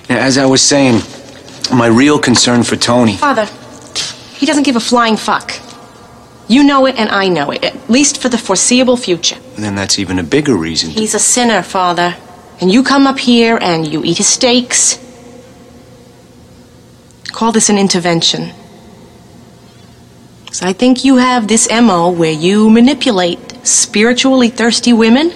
As 0.10 0.38
I 0.38 0.46
was 0.46 0.62
saying, 0.62 1.02
my 1.74 1.88
real 1.88 2.18
concern 2.18 2.64
for 2.64 2.78
Tony. 2.78 3.18
Father, 3.18 3.46
he 4.34 4.46
doesn't 4.46 4.64
give 4.64 4.78
a 4.78 4.80
flying 4.80 5.18
fuck. 5.18 5.52
You 6.48 6.64
know 6.64 6.86
it 6.86 6.96
and 6.98 7.10
I 7.10 7.28
know 7.28 7.52
it, 7.52 7.64
at 7.64 7.90
least 7.90 8.22
for 8.22 8.30
the 8.30 8.38
foreseeable 8.38 8.98
future. 8.98 9.38
Then 9.58 9.76
that's 9.76 10.00
even 10.00 10.18
a 10.18 10.24
bigger 10.24 10.56
reason. 10.56 10.92
He's 10.92 11.14
a 11.14 11.20
sinner, 11.20 11.62
Father. 11.64 12.16
And 12.62 12.72
you 12.72 12.84
come 12.84 13.06
up 13.06 13.20
here 13.20 13.58
and 13.62 13.86
you 13.86 14.04
eat 14.04 14.18
his 14.18 14.28
steaks. 14.28 14.98
Call 17.32 17.52
this 17.52 17.70
an 17.70 17.78
intervention. 17.78 18.54
'Cause 20.52 20.70
I 20.70 20.74
think 20.74 21.06
you 21.06 21.18
have 21.18 21.48
this 21.48 21.70
MO 21.72 22.10
where 22.10 22.38
you 22.38 22.70
manipulate 22.70 23.40
spiritually 23.64 24.50
thirsty 24.50 24.92
women. 24.92 25.32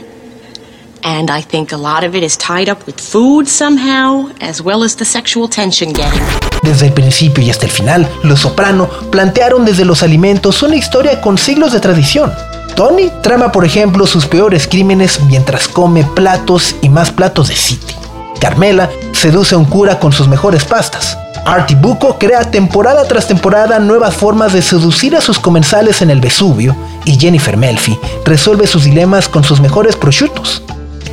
And 1.03 1.31
I 1.31 1.41
think 1.41 1.71
a 1.71 1.77
lot 1.77 2.03
of 2.05 2.15
it 2.15 2.23
is 2.23 2.37
tied 2.37 2.69
up 2.69 2.85
with 2.85 2.99
food 2.99 3.47
somehow, 3.47 4.27
as 4.41 4.59
well 4.59 4.83
as 4.83 4.97
the 4.97 5.05
sexual 5.05 5.47
tension 5.47 5.93
getting. 5.93 6.21
Desde 6.63 6.87
el 6.87 6.93
principio 6.93 7.41
y 7.45 7.49
hasta 7.49 7.65
el 7.65 7.71
final, 7.71 8.09
Los 8.23 8.41
Soprano 8.41 8.89
plantearon 9.09 9.63
desde 9.63 9.85
los 9.85 10.03
alimentos 10.03 10.61
una 10.63 10.75
historia 10.75 11.21
con 11.21 11.37
siglos 11.37 11.71
de 11.71 11.79
tradición. 11.79 12.33
Tony 12.75 13.09
trama, 13.23 13.53
por 13.53 13.63
ejemplo, 13.63 14.05
sus 14.07 14.25
peores 14.25 14.67
crímenes 14.67 15.21
mientras 15.21 15.69
come 15.69 16.03
platos 16.03 16.75
y 16.81 16.89
más 16.89 17.11
platos 17.11 17.47
de 17.47 17.55
City. 17.55 17.95
Carmela 18.41 18.89
seduce 19.13 19.55
a 19.55 19.57
un 19.57 19.65
cura 19.65 19.97
con 19.97 20.11
sus 20.11 20.27
mejores 20.27 20.65
pastas. 20.65 21.17
Artie 21.45 21.77
Bucco 21.77 22.17
crea 22.17 22.49
temporada 22.49 23.07
tras 23.07 23.27
temporada 23.27 23.77
nuevas 23.77 24.15
formas 24.15 24.51
de 24.51 24.63
seducir 24.63 25.15
a 25.15 25.21
sus 25.21 25.37
comensales 25.37 26.01
en 26.01 26.09
el 26.09 26.19
Vesubio 26.19 26.75
y 27.05 27.19
Jennifer 27.19 27.55
Melfi 27.55 27.99
resuelve 28.25 28.65
sus 28.65 28.85
dilemas 28.85 29.29
con 29.29 29.43
sus 29.43 29.61
mejores 29.61 29.95
prosciutos. 29.95 30.63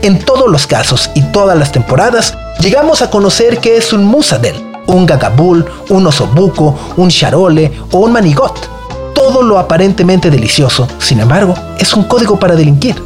En 0.01 0.19
todos 0.19 0.51
los 0.51 0.67
casos 0.67 1.11
y 1.15 1.21
todas 1.21 1.59
las 1.59 1.71
temporadas, 1.71 2.35
llegamos 2.61 3.03
a 3.03 3.11
conocer 3.11 3.59
qué 3.59 3.77
es 3.77 3.93
un 3.93 4.05
musadel, 4.05 4.57
un 4.87 5.05
gagabul, 5.05 5.67
un 5.91 6.07
osobuco, 6.07 6.79
un 6.97 7.11
charole 7.11 7.71
o 7.91 7.99
un 7.99 8.13
manigot. 8.13 8.71
Todo 9.15 9.43
lo 9.43 9.59
aparentemente 9.59 10.31
delicioso, 10.31 10.89
sin 10.99 11.21
embargo, 11.21 11.55
es 11.79 11.93
un 11.93 12.05
código 12.05 12.39
para 12.39 12.57
delinquir. 12.57 12.97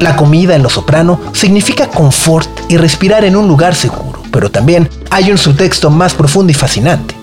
La 0.00 0.16
comida 0.16 0.54
en 0.54 0.62
Lo 0.62 0.68
Soprano 0.68 1.18
significa 1.32 1.88
confort 1.88 2.48
y 2.68 2.76
respirar 2.76 3.24
en 3.24 3.36
un 3.36 3.48
lugar 3.48 3.74
seguro, 3.74 4.07
pero 4.30 4.50
también 4.50 4.88
hay 5.10 5.30
un 5.30 5.38
subtexto 5.38 5.90
más 5.90 6.14
profundo 6.14 6.50
y 6.50 6.54
fascinante. 6.54 7.14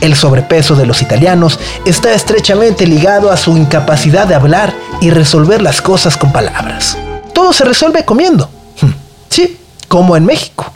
El 0.00 0.16
sobrepeso 0.16 0.74
de 0.74 0.86
los 0.86 1.00
italianos 1.00 1.58
está 1.84 2.12
estrechamente 2.12 2.86
ligado 2.86 3.30
a 3.30 3.36
su 3.36 3.56
incapacidad 3.56 4.26
de 4.26 4.34
hablar 4.34 4.74
y 5.00 5.10
resolver 5.10 5.62
las 5.62 5.80
cosas 5.80 6.16
con 6.16 6.32
palabras. 6.32 6.98
Todo 7.32 7.52
se 7.52 7.64
resuelve 7.64 8.04
comiendo. 8.04 8.50
Sí, 9.28 9.56
como 9.88 10.14
en 10.14 10.26
México. 10.26 10.70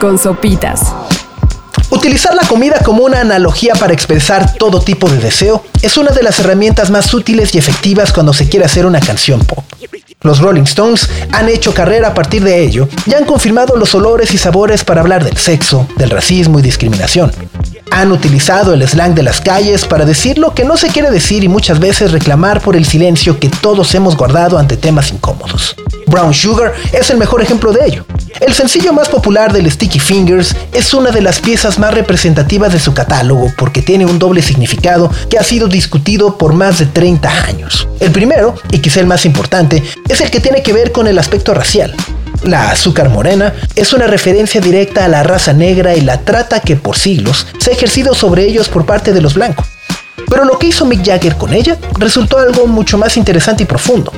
Con 0.00 0.18
sopitas. 0.18 0.94
Utilizar 1.90 2.34
la 2.34 2.48
comida 2.48 2.78
como 2.82 3.04
una 3.04 3.20
analogía 3.20 3.74
para 3.74 3.92
expresar 3.92 4.54
todo 4.54 4.80
tipo 4.80 5.10
de 5.10 5.18
deseo 5.18 5.62
es 5.82 5.98
una 5.98 6.10
de 6.12 6.22
las 6.22 6.40
herramientas 6.40 6.88
más 6.88 7.12
útiles 7.12 7.54
y 7.54 7.58
efectivas 7.58 8.10
cuando 8.10 8.32
se 8.32 8.48
quiere 8.48 8.64
hacer 8.64 8.86
una 8.86 9.00
canción 9.00 9.40
pop. 9.40 9.62
Los 10.22 10.40
Rolling 10.40 10.62
Stones 10.62 11.06
han 11.32 11.50
hecho 11.50 11.74
carrera 11.74 12.08
a 12.08 12.14
partir 12.14 12.42
de 12.42 12.62
ello 12.62 12.88
y 13.04 13.12
han 13.12 13.26
confirmado 13.26 13.76
los 13.76 13.94
olores 13.94 14.32
y 14.32 14.38
sabores 14.38 14.84
para 14.84 15.02
hablar 15.02 15.22
del 15.22 15.36
sexo, 15.36 15.86
del 15.98 16.08
racismo 16.08 16.58
y 16.58 16.62
discriminación. 16.62 17.30
Han 17.90 18.10
utilizado 18.10 18.72
el 18.72 18.88
slang 18.88 19.14
de 19.14 19.22
las 19.22 19.42
calles 19.42 19.84
para 19.84 20.06
decir 20.06 20.38
lo 20.38 20.54
que 20.54 20.64
no 20.64 20.78
se 20.78 20.88
quiere 20.88 21.10
decir 21.10 21.44
y 21.44 21.48
muchas 21.48 21.78
veces 21.78 22.12
reclamar 22.12 22.62
por 22.62 22.74
el 22.74 22.86
silencio 22.86 23.38
que 23.38 23.50
todos 23.50 23.94
hemos 23.94 24.16
guardado 24.16 24.56
ante 24.56 24.78
temas 24.78 25.12
incómodos. 25.12 25.76
Brown 26.06 26.32
Sugar 26.32 26.72
es 26.90 27.10
el 27.10 27.18
mejor 27.18 27.42
ejemplo 27.42 27.72
de 27.72 27.86
ello. 27.86 28.06
El 28.38 28.54
sencillo 28.54 28.92
más 28.92 29.08
popular 29.08 29.52
del 29.52 29.70
Sticky 29.70 29.98
Fingers 29.98 30.54
es 30.72 30.94
una 30.94 31.10
de 31.10 31.20
las 31.20 31.40
piezas 31.40 31.78
más 31.78 31.92
representativas 31.92 32.72
de 32.72 32.78
su 32.78 32.94
catálogo 32.94 33.52
porque 33.56 33.82
tiene 33.82 34.06
un 34.06 34.18
doble 34.18 34.40
significado 34.40 35.10
que 35.28 35.38
ha 35.38 35.42
sido 35.42 35.66
discutido 35.66 36.38
por 36.38 36.52
más 36.52 36.78
de 36.78 36.86
30 36.86 37.44
años. 37.44 37.88
El 37.98 38.12
primero, 38.12 38.54
y 38.70 38.78
quizá 38.78 39.00
el 39.00 39.06
más 39.06 39.26
importante, 39.26 39.82
es 40.08 40.20
el 40.20 40.30
que 40.30 40.40
tiene 40.40 40.62
que 40.62 40.72
ver 40.72 40.92
con 40.92 41.08
el 41.08 41.18
aspecto 41.18 41.54
racial. 41.54 41.94
La 42.44 42.70
azúcar 42.70 43.10
morena 43.10 43.52
es 43.74 43.92
una 43.92 44.06
referencia 44.06 44.60
directa 44.60 45.04
a 45.04 45.08
la 45.08 45.22
raza 45.22 45.52
negra 45.52 45.96
y 45.96 46.00
la 46.00 46.20
trata 46.20 46.60
que 46.60 46.76
por 46.76 46.96
siglos 46.96 47.46
se 47.58 47.70
ha 47.70 47.74
ejercido 47.74 48.14
sobre 48.14 48.44
ellos 48.44 48.68
por 48.68 48.86
parte 48.86 49.12
de 49.12 49.20
los 49.20 49.34
blancos. 49.34 49.66
Pero 50.28 50.44
lo 50.44 50.58
que 50.58 50.68
hizo 50.68 50.84
Mick 50.84 51.04
Jagger 51.04 51.36
con 51.36 51.52
ella 51.52 51.78
resultó 51.98 52.38
algo 52.38 52.66
mucho 52.66 52.98
más 52.98 53.16
interesante 53.16 53.62
y 53.62 53.66
profundo. 53.66 54.12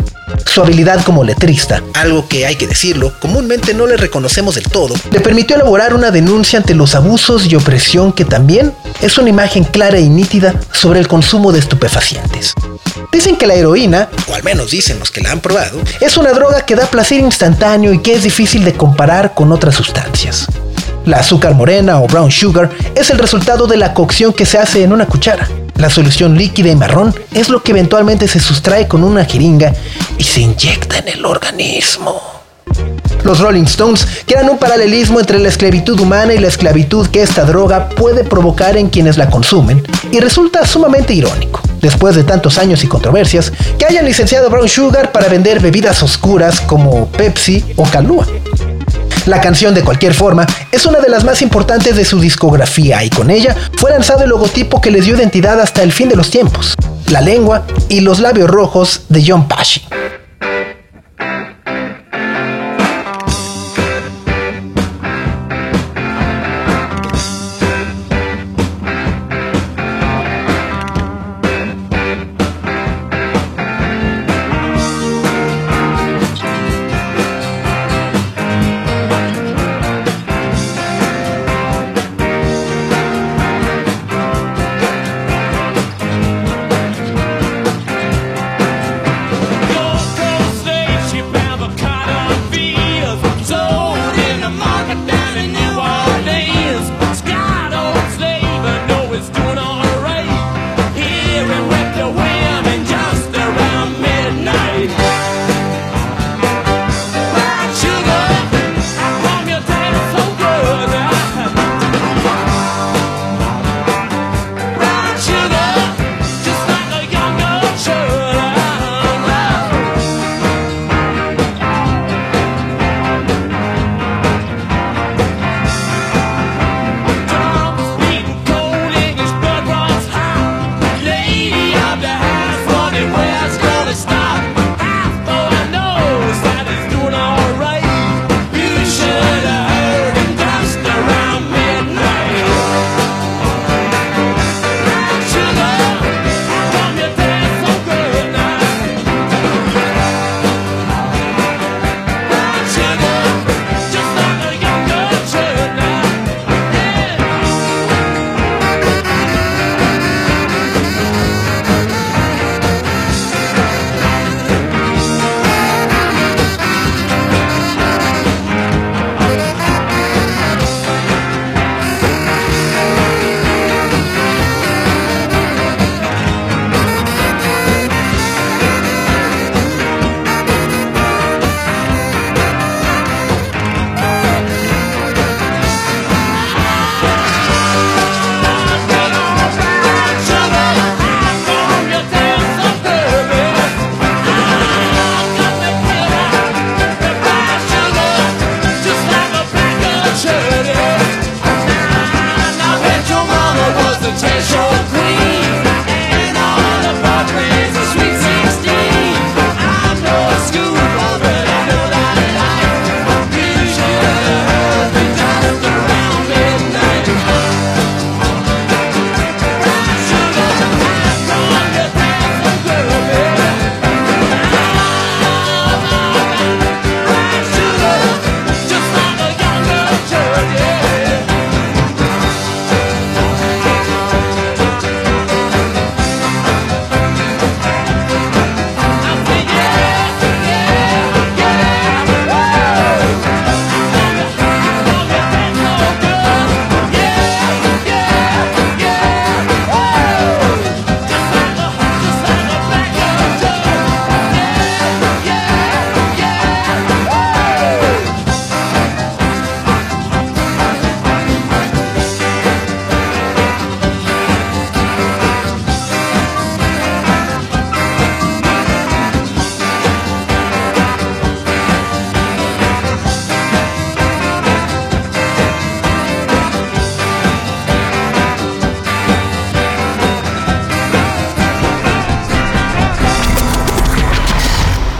Su 0.46 0.62
habilidad 0.62 1.02
como 1.04 1.24
letrista, 1.24 1.82
algo 1.94 2.28
que 2.28 2.46
hay 2.46 2.56
que 2.56 2.66
decirlo, 2.66 3.12
comúnmente 3.20 3.74
no 3.74 3.86
le 3.86 3.96
reconocemos 3.96 4.54
del 4.54 4.64
todo, 4.64 4.94
le 5.10 5.20
permitió 5.20 5.56
elaborar 5.56 5.94
una 5.94 6.10
denuncia 6.10 6.58
ante 6.58 6.74
los 6.74 6.94
abusos 6.94 7.46
y 7.46 7.54
opresión 7.54 8.12
que 8.12 8.24
también 8.24 8.74
es 9.00 9.18
una 9.18 9.30
imagen 9.30 9.64
clara 9.64 9.98
y 9.98 10.08
nítida 10.08 10.54
sobre 10.72 11.00
el 11.00 11.08
consumo 11.08 11.52
de 11.52 11.60
estupefacientes. 11.60 12.54
Dicen 13.12 13.36
que 13.36 13.46
la 13.46 13.54
heroína, 13.54 14.08
o 14.30 14.34
al 14.34 14.42
menos 14.42 14.70
dicen 14.70 14.98
los 14.98 15.10
que 15.10 15.20
la 15.20 15.32
han 15.32 15.40
probado, 15.40 15.78
es 16.00 16.16
una 16.16 16.32
droga 16.32 16.64
que 16.64 16.76
da 16.76 16.86
placer 16.86 17.20
instantáneo 17.20 17.92
y 17.92 18.00
que 18.00 18.14
es 18.14 18.22
difícil 18.22 18.64
de 18.64 18.72
comparar 18.72 19.34
con 19.34 19.52
otras 19.52 19.74
sustancias. 19.74 20.46
La 21.04 21.18
azúcar 21.18 21.54
morena 21.54 22.00
o 22.00 22.06
brown 22.06 22.30
sugar 22.30 22.70
es 22.94 23.10
el 23.10 23.18
resultado 23.18 23.66
de 23.66 23.76
la 23.76 23.92
cocción 23.92 24.32
que 24.32 24.46
se 24.46 24.58
hace 24.58 24.84
en 24.84 24.92
una 24.92 25.06
cuchara. 25.06 25.48
La 25.76 25.90
solución 25.90 26.38
líquida 26.38 26.70
y 26.70 26.76
marrón 26.76 27.12
es 27.32 27.48
lo 27.48 27.62
que 27.62 27.72
eventualmente 27.72 28.28
se 28.28 28.38
sustrae 28.38 28.86
con 28.86 29.02
una 29.02 29.24
jeringa 29.24 29.72
y 30.16 30.22
se 30.22 30.42
inyecta 30.42 30.98
en 30.98 31.08
el 31.08 31.26
organismo. 31.26 32.20
Los 33.24 33.40
Rolling 33.40 33.64
Stones 33.64 34.06
crean 34.26 34.48
un 34.48 34.58
paralelismo 34.58 35.20
entre 35.20 35.38
la 35.38 35.48
esclavitud 35.48 35.98
humana 35.98 36.34
y 36.34 36.38
la 36.38 36.48
esclavitud 36.48 37.06
que 37.08 37.22
esta 37.22 37.44
droga 37.44 37.88
puede 37.88 38.24
provocar 38.24 38.76
en 38.76 38.88
quienes 38.88 39.16
la 39.16 39.30
consumen, 39.30 39.82
y 40.10 40.18
resulta 40.18 40.66
sumamente 40.66 41.14
irónico, 41.14 41.60
después 41.80 42.16
de 42.16 42.24
tantos 42.24 42.58
años 42.58 42.82
y 42.82 42.88
controversias, 42.88 43.52
que 43.78 43.86
hayan 43.86 44.04
licenciado 44.04 44.50
Brown 44.50 44.68
Sugar 44.68 45.12
para 45.12 45.28
vender 45.28 45.60
bebidas 45.60 46.02
oscuras 46.02 46.60
como 46.60 47.06
Pepsi 47.08 47.64
o 47.76 47.84
Calúa. 47.84 48.26
La 49.26 49.40
canción 49.40 49.72
de 49.72 49.84
cualquier 49.84 50.14
forma 50.14 50.46
es 50.72 50.84
una 50.84 50.98
de 50.98 51.08
las 51.08 51.22
más 51.22 51.42
importantes 51.42 51.96
de 51.96 52.04
su 52.04 52.18
discografía 52.18 53.04
y 53.04 53.10
con 53.10 53.30
ella 53.30 53.54
fue 53.76 53.92
lanzado 53.92 54.24
el 54.24 54.30
logotipo 54.30 54.80
que 54.80 54.90
les 54.90 55.04
dio 55.04 55.16
identidad 55.16 55.60
hasta 55.60 55.82
el 55.84 55.92
fin 55.92 56.08
de 56.08 56.16
los 56.16 56.30
tiempos, 56.30 56.74
la 57.08 57.20
lengua 57.20 57.64
y 57.88 58.00
los 58.00 58.18
labios 58.18 58.50
rojos 58.50 59.02
de 59.08 59.24
John 59.24 59.46
Pashy. 59.46 59.82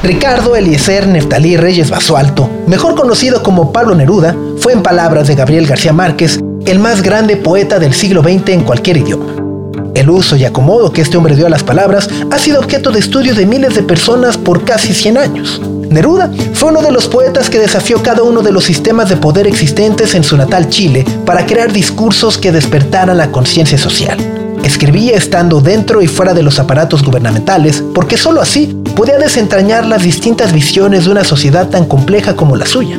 Ricardo 0.02 0.56
Eliezer 0.56 1.06
Neftalí 1.06 1.56
Reyes 1.56 1.88
Basualto, 1.88 2.50
mejor 2.66 2.96
conocido 2.96 3.40
como 3.40 3.70
Pablo 3.70 3.94
Neruda, 3.94 4.34
fue 4.58 4.72
en 4.72 4.82
palabras 4.82 5.28
de 5.28 5.36
Gabriel 5.36 5.64
García 5.64 5.92
Márquez 5.92 6.40
el 6.66 6.80
más 6.80 7.02
grande 7.02 7.36
poeta 7.36 7.78
del 7.78 7.94
siglo 7.94 8.20
XX 8.20 8.48
en 8.48 8.64
cualquier 8.64 8.96
idioma. 8.96 9.26
El 9.94 10.10
uso 10.10 10.34
y 10.34 10.44
acomodo 10.44 10.92
que 10.92 11.02
este 11.02 11.16
hombre 11.16 11.36
dio 11.36 11.46
a 11.46 11.50
las 11.50 11.62
palabras 11.62 12.08
ha 12.32 12.38
sido 12.40 12.58
objeto 12.58 12.90
de 12.90 12.98
estudio 12.98 13.32
de 13.36 13.46
miles 13.46 13.76
de 13.76 13.84
personas 13.84 14.36
por 14.36 14.64
casi 14.64 14.92
100 14.92 15.18
años. 15.18 15.60
Neruda 15.88 16.32
fue 16.52 16.70
uno 16.70 16.82
de 16.82 16.90
los 16.90 17.06
poetas 17.06 17.48
que 17.48 17.60
desafió 17.60 18.02
cada 18.02 18.24
uno 18.24 18.42
de 18.42 18.50
los 18.50 18.64
sistemas 18.64 19.08
de 19.08 19.16
poder 19.16 19.46
existentes 19.46 20.16
en 20.16 20.24
su 20.24 20.36
natal 20.36 20.68
Chile 20.68 21.04
para 21.24 21.46
crear 21.46 21.72
discursos 21.72 22.38
que 22.38 22.50
despertaran 22.50 23.18
la 23.18 23.30
conciencia 23.30 23.78
social. 23.78 24.18
Escribía 24.64 25.16
estando 25.16 25.60
dentro 25.60 26.02
y 26.02 26.08
fuera 26.08 26.34
de 26.34 26.42
los 26.42 26.58
aparatos 26.58 27.04
gubernamentales 27.04 27.84
porque 27.94 28.16
sólo 28.16 28.40
así 28.40 28.81
podía 28.92 29.18
desentrañar 29.18 29.86
las 29.86 30.02
distintas 30.02 30.52
visiones 30.52 31.04
de 31.04 31.10
una 31.10 31.24
sociedad 31.24 31.68
tan 31.68 31.86
compleja 31.86 32.36
como 32.36 32.56
la 32.56 32.66
suya. 32.66 32.98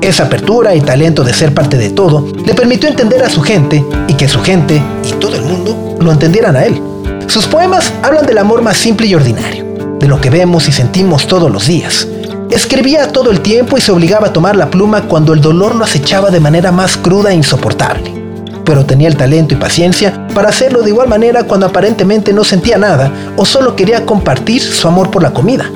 Esa 0.00 0.24
apertura 0.24 0.74
y 0.74 0.80
talento 0.80 1.24
de 1.24 1.32
ser 1.32 1.54
parte 1.54 1.78
de 1.78 1.90
todo 1.90 2.26
le 2.44 2.54
permitió 2.54 2.88
entender 2.88 3.22
a 3.22 3.30
su 3.30 3.42
gente 3.42 3.84
y 4.08 4.14
que 4.14 4.28
su 4.28 4.40
gente 4.40 4.82
y 5.04 5.12
todo 5.14 5.36
el 5.36 5.42
mundo 5.42 5.96
lo 6.00 6.12
entendieran 6.12 6.56
a 6.56 6.64
él. 6.64 6.80
Sus 7.28 7.46
poemas 7.46 7.92
hablan 8.02 8.26
del 8.26 8.38
amor 8.38 8.62
más 8.62 8.76
simple 8.76 9.06
y 9.06 9.14
ordinario, 9.14 9.64
de 9.98 10.08
lo 10.08 10.20
que 10.20 10.30
vemos 10.30 10.68
y 10.68 10.72
sentimos 10.72 11.26
todos 11.26 11.50
los 11.50 11.66
días. 11.66 12.06
Escribía 12.50 13.12
todo 13.12 13.30
el 13.30 13.40
tiempo 13.40 13.78
y 13.78 13.80
se 13.80 13.92
obligaba 13.92 14.28
a 14.28 14.32
tomar 14.32 14.56
la 14.56 14.70
pluma 14.70 15.02
cuando 15.02 15.32
el 15.32 15.40
dolor 15.40 15.74
lo 15.74 15.84
acechaba 15.84 16.30
de 16.30 16.40
manera 16.40 16.70
más 16.70 16.96
cruda 16.96 17.30
e 17.30 17.34
insoportable. 17.34 18.21
Pero 18.72 18.86
tenía 18.86 19.08
el 19.08 19.18
talento 19.18 19.52
y 19.52 19.58
paciencia 19.58 20.26
para 20.34 20.48
hacerlo 20.48 20.80
de 20.80 20.88
igual 20.88 21.06
manera 21.06 21.44
cuando 21.44 21.66
aparentemente 21.66 22.32
no 22.32 22.42
sentía 22.42 22.78
nada 22.78 23.12
o 23.36 23.44
solo 23.44 23.76
quería 23.76 24.06
compartir 24.06 24.62
su 24.62 24.88
amor 24.88 25.10
por 25.10 25.22
la 25.22 25.34
comida. 25.34 25.70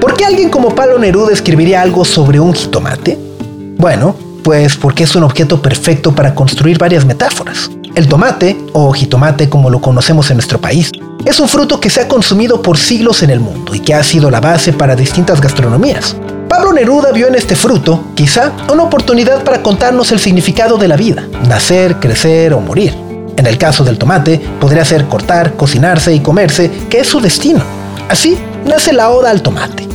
¿Por 0.00 0.14
qué 0.14 0.24
alguien 0.24 0.48
como 0.48 0.74
Pablo 0.74 0.98
Neruda 0.98 1.30
escribiría 1.30 1.82
algo 1.82 2.06
sobre 2.06 2.40
un 2.40 2.54
jitomate? 2.54 3.18
Bueno, 3.76 4.16
pues 4.42 4.78
porque 4.78 5.04
es 5.04 5.14
un 5.14 5.24
objeto 5.24 5.60
perfecto 5.60 6.14
para 6.14 6.34
construir 6.34 6.78
varias 6.78 7.04
metáforas. 7.04 7.70
El 7.94 8.08
tomate, 8.08 8.56
o 8.72 8.92
jitomate 8.92 9.50
como 9.50 9.68
lo 9.68 9.82
conocemos 9.82 10.30
en 10.30 10.38
nuestro 10.38 10.58
país, 10.58 10.90
es 11.26 11.38
un 11.40 11.48
fruto 11.48 11.78
que 11.80 11.90
se 11.90 12.00
ha 12.00 12.08
consumido 12.08 12.62
por 12.62 12.78
siglos 12.78 13.22
en 13.22 13.28
el 13.28 13.40
mundo 13.40 13.74
y 13.74 13.80
que 13.80 13.92
ha 13.92 14.02
sido 14.02 14.30
la 14.30 14.40
base 14.40 14.72
para 14.72 14.96
distintas 14.96 15.42
gastronomías. 15.42 16.16
Pablo 16.68 16.80
Neruda 16.80 17.12
vio 17.12 17.28
en 17.28 17.34
este 17.34 17.56
fruto, 17.56 18.08
quizá, 18.14 18.52
una 18.70 18.82
oportunidad 18.82 19.42
para 19.42 19.62
contarnos 19.62 20.12
el 20.12 20.18
significado 20.18 20.76
de 20.76 20.86
la 20.86 20.96
vida, 20.96 21.26
nacer, 21.48 21.96
crecer 21.96 22.52
o 22.52 22.60
morir. 22.60 22.94
En 23.38 23.46
el 23.46 23.56
caso 23.56 23.84
del 23.84 23.96
tomate, 23.96 24.38
podría 24.60 24.84
ser 24.84 25.06
cortar, 25.06 25.54
cocinarse 25.54 26.12
y 26.12 26.20
comerse, 26.20 26.70
que 26.90 27.00
es 27.00 27.06
su 27.06 27.22
destino. 27.22 27.62
Así 28.10 28.36
nace 28.66 28.92
la 28.92 29.08
oda 29.08 29.30
al 29.30 29.40
tomate. 29.40 29.88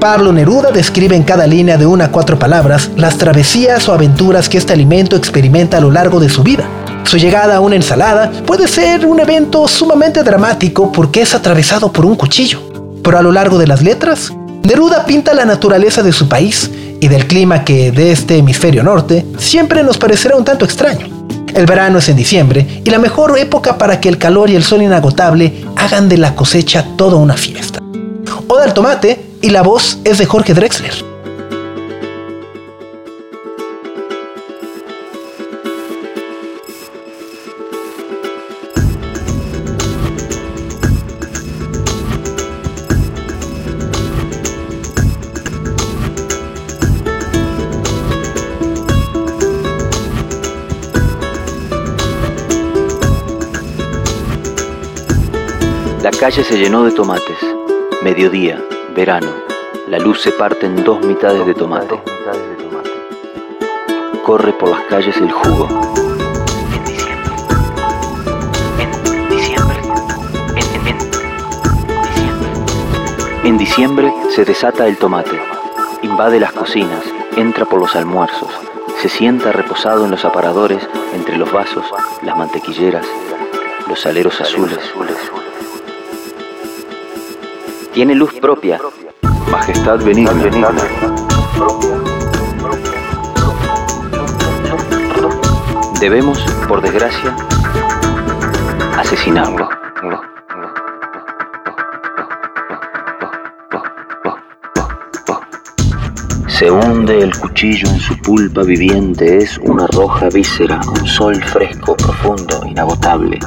Pablo 0.00 0.32
Neruda 0.32 0.72
describe 0.72 1.14
en 1.14 1.22
cada 1.22 1.46
línea 1.46 1.76
de 1.76 1.86
una 1.86 2.06
a 2.06 2.10
cuatro 2.10 2.40
palabras 2.40 2.90
las 2.96 3.18
travesías 3.18 3.88
o 3.88 3.92
aventuras 3.92 4.48
que 4.48 4.58
este 4.58 4.72
alimento 4.72 5.14
experimenta 5.14 5.76
a 5.76 5.80
lo 5.80 5.92
largo 5.92 6.18
de 6.18 6.28
su 6.28 6.42
vida. 6.42 6.64
Su 7.04 7.18
llegada 7.18 7.54
a 7.54 7.60
una 7.60 7.76
ensalada 7.76 8.32
puede 8.44 8.66
ser 8.66 9.06
un 9.06 9.20
evento 9.20 9.68
sumamente 9.68 10.24
dramático 10.24 10.90
porque 10.90 11.22
es 11.22 11.36
atravesado 11.36 11.92
por 11.92 12.04
un 12.04 12.16
cuchillo. 12.16 12.62
Pero 13.04 13.16
a 13.16 13.22
lo 13.22 13.30
largo 13.30 13.58
de 13.58 13.68
las 13.68 13.80
letras, 13.80 14.32
Neruda 14.66 15.06
pinta 15.06 15.32
la 15.32 15.44
naturaleza 15.44 16.02
de 16.02 16.12
su 16.12 16.28
país 16.28 16.68
y 17.00 17.06
del 17.06 17.28
clima 17.28 17.62
que 17.62 17.92
de 17.92 18.10
este 18.10 18.38
hemisferio 18.38 18.82
norte 18.82 19.24
siempre 19.38 19.84
nos 19.84 19.96
parecerá 19.96 20.34
un 20.34 20.44
tanto 20.44 20.64
extraño. 20.64 21.06
El 21.54 21.66
verano 21.66 22.00
es 22.00 22.08
en 22.08 22.16
diciembre 22.16 22.82
y 22.84 22.90
la 22.90 22.98
mejor 22.98 23.38
época 23.38 23.78
para 23.78 24.00
que 24.00 24.08
el 24.08 24.18
calor 24.18 24.50
y 24.50 24.56
el 24.56 24.64
sol 24.64 24.82
inagotable 24.82 25.64
hagan 25.76 26.08
de 26.08 26.18
la 26.18 26.34
cosecha 26.34 26.84
toda 26.96 27.14
una 27.14 27.36
fiesta. 27.36 27.78
Oda 28.48 28.64
al 28.64 28.74
tomate 28.74 29.24
y 29.40 29.50
la 29.50 29.62
voz 29.62 30.00
es 30.02 30.18
de 30.18 30.26
Jorge 30.26 30.52
Drexler. 30.52 31.15
Calle 56.36 56.44
se 56.44 56.58
llenó 56.58 56.84
de 56.84 56.92
tomates. 56.92 57.38
Mediodía, 58.02 58.62
verano. 58.94 59.30
La 59.88 59.98
luz 59.98 60.20
se 60.20 60.32
parte 60.32 60.66
en 60.66 60.84
dos 60.84 61.00
mitades 61.04 61.46
de 61.46 61.54
tomate. 61.54 61.98
Corre 64.22 64.52
por 64.52 64.68
las 64.68 64.82
calles 64.82 65.16
el 65.16 65.30
jugo. 65.32 65.66
En 66.74 66.84
diciembre. 66.84 67.30
En 68.78 69.28
diciembre. 69.30 69.76
En, 70.56 70.86
en- 70.88 70.98
diciembre. 72.02 72.50
En 73.44 73.58
diciembre 73.58 74.12
se 74.34 74.44
desata 74.44 74.86
el 74.86 74.98
tomate. 74.98 75.40
Invade 76.02 76.38
las 76.38 76.52
cocinas, 76.52 77.02
entra 77.36 77.64
por 77.64 77.80
los 77.80 77.96
almuerzos, 77.96 78.50
se 79.00 79.08
sienta 79.08 79.52
reposado 79.52 80.04
en 80.04 80.10
los 80.10 80.24
aparadores, 80.26 80.86
entre 81.14 81.38
los 81.38 81.50
vasos, 81.50 81.86
las 82.22 82.36
mantequilleras, 82.36 83.06
los 83.88 84.04
aleros 84.04 84.38
azules. 84.42 84.78
Tiene 87.96 88.14
luz 88.14 88.34
propia, 88.34 88.78
majestad 89.50 90.04
benigna. 90.04 90.34
Debemos, 95.98 96.38
por 96.68 96.82
desgracia, 96.82 97.34
asesinarlo. 98.98 99.70
Se 106.48 106.70
hunde 106.70 107.22
el 107.22 107.34
cuchillo 107.38 107.88
en 107.88 107.98
su 107.98 108.14
pulpa 108.18 108.62
viviente, 108.62 109.38
es 109.38 109.56
una 109.62 109.86
roja 109.86 110.28
víscera, 110.28 110.82
un 111.00 111.06
sol 111.06 111.42
fresco, 111.42 111.96
profundo, 111.96 112.60
inagotable. 112.66 113.38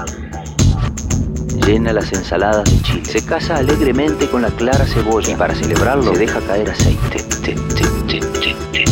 Llena 1.70 1.94
las 1.94 2.12
ensaladas 2.12 2.64
de 2.64 2.82
chile. 2.82 3.06
Se 3.06 3.24
casa 3.24 3.58
alegremente 3.58 4.28
con 4.28 4.42
la 4.42 4.50
clara 4.50 4.86
cebolla 4.86 5.34
y 5.34 5.36
para 5.36 5.54
celebrarlo 5.54 6.16
se 6.16 6.22
deja 6.22 6.42
caer 6.42 6.68
aceite. 6.68 7.20
Te, 7.44 7.54
te, 7.54 7.54
te, 7.54 7.84
te, 8.08 8.20
te, 8.20 8.56
te. 8.72 8.86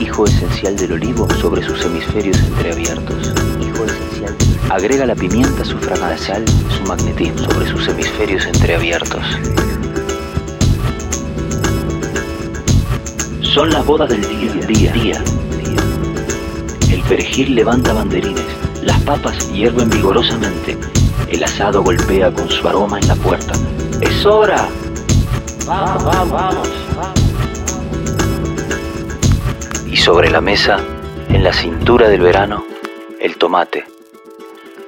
Hijo 0.00 0.26
esencial 0.26 0.76
del 0.76 0.92
olivo 0.92 1.28
sobre 1.40 1.64
sus 1.64 1.84
hemisferios 1.84 2.38
entreabiertos. 2.38 3.34
Hijo 3.60 3.84
esencial. 3.84 4.36
Agrega 4.70 5.04
la 5.04 5.16
pimienta, 5.16 5.64
su 5.64 5.76
fragancia, 5.78 6.36
sal, 6.36 6.44
su 6.70 6.84
magnetismo 6.84 7.50
sobre 7.50 7.66
sus 7.68 7.88
hemisferios 7.88 8.46
entreabiertos. 8.46 9.24
Son 13.40 13.70
las 13.70 13.84
bodas 13.84 14.08
del 14.08 14.20
día, 14.20 14.66
día, 14.68 14.92
día. 14.92 15.24
El 16.92 17.02
perejil 17.02 17.56
levanta 17.56 17.92
banderines, 17.92 18.46
las 18.82 19.00
papas 19.02 19.50
hierven 19.52 19.88
vigorosamente, 19.90 20.76
el 21.28 21.42
asado 21.44 21.82
golpea 21.82 22.32
con 22.32 22.48
su 22.48 22.66
aroma 22.66 22.98
en 22.98 23.08
la 23.08 23.14
puerta. 23.14 23.52
¡Es 24.00 24.26
hora! 24.26 24.68
¡Vamos, 25.66 26.04
vamos, 26.04 26.30
vamos! 26.32 26.68
Y 29.86 29.96
sobre 29.96 30.30
la 30.30 30.40
mesa, 30.40 30.80
en 31.28 31.44
la 31.44 31.52
cintura 31.52 32.08
del 32.08 32.20
verano, 32.20 32.64
el 33.20 33.36
tomate. 33.36 33.84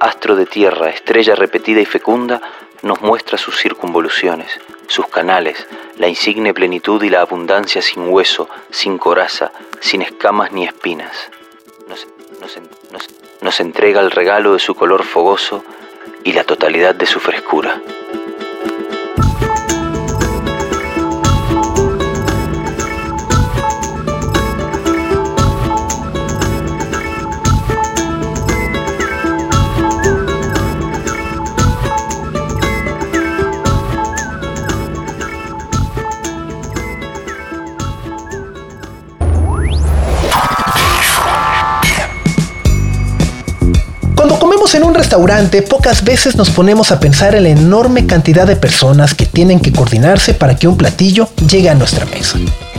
Astro 0.01 0.35
de 0.35 0.47
tierra, 0.47 0.91
estrella 0.91 1.35
repetida 1.35 1.81
y 1.81 1.87
fecunda, 1.87 2.41
nos 2.83 3.01
muestra 3.01 3.39
sus 3.39 3.57
circunvoluciones, 3.57 4.49
sus 4.89 5.07
canales, 5.07 5.67
la 5.99 6.09
insigne 6.09 6.53
plenitud 6.53 7.03
y 7.03 7.11
la 7.11 7.21
abundancia 7.21 7.81
sin 7.81 8.09
hueso, 8.09 8.49
sin 8.71 8.99
coraza, 8.99 9.53
sin 9.81 10.03
escamas 10.03 10.53
ni 10.53 10.65
espinas. 10.65 11.31
Nos 13.45 13.61
entrega 13.61 14.01
el 14.01 14.11
regalo 14.11 14.55
de 14.55 14.59
su 14.59 14.75
color 14.75 15.05
fogoso 15.05 15.63
y 16.25 16.33
la 16.33 16.45
totalidad 16.45 16.95
de 16.95 17.05
su 17.05 17.21
frescura. 17.21 17.81
Restaurante, 45.15 45.63
pocas 45.63 46.03
veces 46.03 46.35
nos 46.35 46.51
ponemos 46.51 46.91
a 46.91 46.99
pensar 46.99 47.37
en 47.37 47.45
la 47.45 47.51
enorme 47.51 48.05
cantidad 48.05 48.49
de 48.49 48.57
personas 48.57 49.15
que 49.15 49.27
tienen 49.27 49.61
que 49.61 49.71
coordinarse 49.71 50.35
para 50.35 50.57
que 50.57 50.67
un 50.67 50.77
platillo 50.77 51.29
llegue 51.49 51.71
a 51.71 51.75
nuestra 51.77 52.05
mesa. 52.05 52.37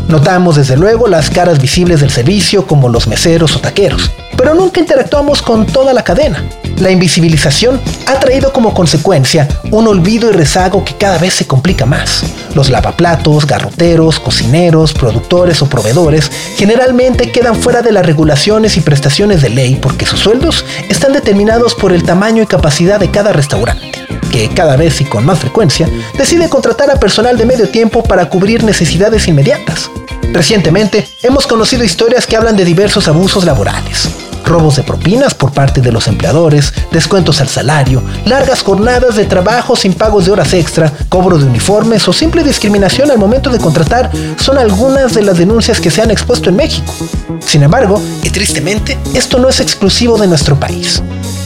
Notamos 0.10 0.58
desde 0.58 0.76
luego 0.76 1.08
las 1.08 1.30
caras 1.30 1.62
visibles 1.62 2.02
del 2.02 2.10
servicio 2.10 2.68
como 2.68 2.90
los 2.90 3.08
meseros 3.08 3.56
o 3.56 3.60
taqueros, 3.60 4.12
pero 4.36 4.54
nunca 4.54 4.82
interactuamos 4.82 5.42
con 5.42 5.66
toda 5.66 5.94
la 5.94 6.04
cadena. 6.04 6.44
La 6.78 6.92
invisibilización 6.92 7.80
ha 8.06 8.20
traído 8.20 8.52
como 8.52 8.74
consecuencia 8.74 9.48
un 9.72 9.88
olvido 9.88 10.30
y 10.30 10.34
rezago 10.34 10.84
que 10.84 10.96
cada 10.96 11.18
vez 11.18 11.34
se 11.34 11.48
complica 11.48 11.86
más. 11.86 12.24
Los 12.54 12.70
lavaplatos, 12.70 13.48
garroteros, 13.48 14.20
cocineros, 14.20 14.94
productores 14.94 15.62
o 15.62 15.70
proveedores 15.70 16.30
generalmente 16.58 17.32
quedan 17.32 17.56
fuera 17.56 17.82
de 17.82 17.92
las 17.92 18.06
regulaciones 18.06 18.78
y 18.78 18.82
prestaciones 18.82 19.42
de 19.42 19.50
ley 19.50 19.76
porque 19.82 20.06
sus 20.06 20.20
sueldos 20.20 20.66
están 20.90 21.14
determinados 21.14 21.76
por 21.76 21.94
el 21.94 22.04
tamaño 22.04 22.44
y 22.44 22.48
capacidad 22.48 23.00
de 23.00 23.12
cada 23.12 23.32
restaurante 23.32 24.06
que 24.32 24.50
cada 24.50 24.76
vez 24.76 25.00
y 25.00 25.06
con 25.06 25.26
más 25.26 25.40
frecuencia 25.40 25.90
decide 26.18 26.50
contratar 26.50 26.90
a 26.92 27.00
personal 27.00 27.38
de 27.38 27.46
medio 27.46 27.70
tiempo 27.70 28.04
para 28.04 28.30
cubrir 28.30 28.66
necesidades 28.66 29.30
inmediatas. 29.30 29.90
Recientemente 30.34 31.08
hemos 31.24 31.48
conocido 31.48 31.86
historias 31.86 32.28
que 32.28 32.36
hablan 32.36 32.58
de 32.58 32.66
diversos 32.66 33.08
abusos 33.08 33.46
laborales, 33.46 34.10
robos 34.46 34.76
de 34.76 34.84
propinas 34.84 35.34
por 35.34 35.52
parte 35.52 35.82
de 35.82 35.92
los 35.92 36.08
empleadores, 36.08 36.74
descuentos 36.92 37.42
al 37.42 37.50
salario, 37.50 38.02
largas 38.26 38.62
jornadas 38.62 39.16
de 39.16 39.26
trabajo 39.26 39.76
sin 39.76 39.94
pagos 39.94 40.26
de 40.26 40.32
horas 40.32 40.54
extra, 40.54 40.92
cobro 41.10 41.38
de 41.38 41.46
uniformes 41.46 42.08
o 42.08 42.14
simple 42.14 42.44
discriminación 42.44 43.12
al 43.12 43.18
momento 43.18 43.50
de 43.50 43.60
contratar 43.60 44.12
son 44.38 44.58
algunas 44.58 45.14
de 45.14 45.24
las 45.24 45.38
denuncias 45.38 45.80
que 45.80 45.92
se 45.92 46.02
han 46.02 46.12
expuesto 46.12 46.50
en 46.50 46.56
México. 46.56 46.94
Sin 47.40 47.64
embargo, 47.64 48.02
y 48.24 48.30
tristemente, 48.30 48.98
esto 49.14 49.38
no 49.38 49.50
es 49.50 49.60
exclusivo 49.60 50.18
de 50.18 50.28
nuestro 50.28 50.60
país. 50.60 51.02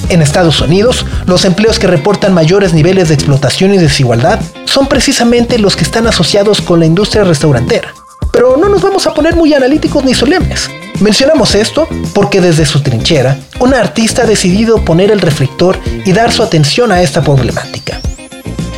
En 0.09 0.21
Estados 0.21 0.59
Unidos, 0.61 1.05
los 1.27 1.45
empleos 1.45 1.77
que 1.77 1.87
reportan 1.87 2.33
mayores 2.33 2.73
niveles 2.73 3.09
de 3.09 3.13
explotación 3.13 3.73
y 3.73 3.77
desigualdad 3.77 4.39
son 4.65 4.87
precisamente 4.87 5.59
los 5.59 5.75
que 5.75 5.83
están 5.83 6.07
asociados 6.07 6.61
con 6.61 6.79
la 6.79 6.87
industria 6.87 7.23
restaurantera. 7.23 7.93
Pero 8.31 8.57
no 8.57 8.69
nos 8.69 8.81
vamos 8.81 9.07
a 9.07 9.13
poner 9.13 9.35
muy 9.35 9.53
analíticos 9.53 10.03
ni 10.03 10.13
solemnes. 10.13 10.69
Mencionamos 10.99 11.55
esto 11.55 11.87
porque 12.13 12.41
desde 12.41 12.65
su 12.65 12.81
trinchera, 12.81 13.39
una 13.59 13.79
artista 13.79 14.23
ha 14.23 14.25
decidido 14.25 14.83
poner 14.83 15.11
el 15.11 15.21
reflector 15.21 15.77
y 16.05 16.11
dar 16.11 16.31
su 16.31 16.43
atención 16.43 16.91
a 16.91 17.01
esta 17.01 17.21
problemática. 17.21 17.99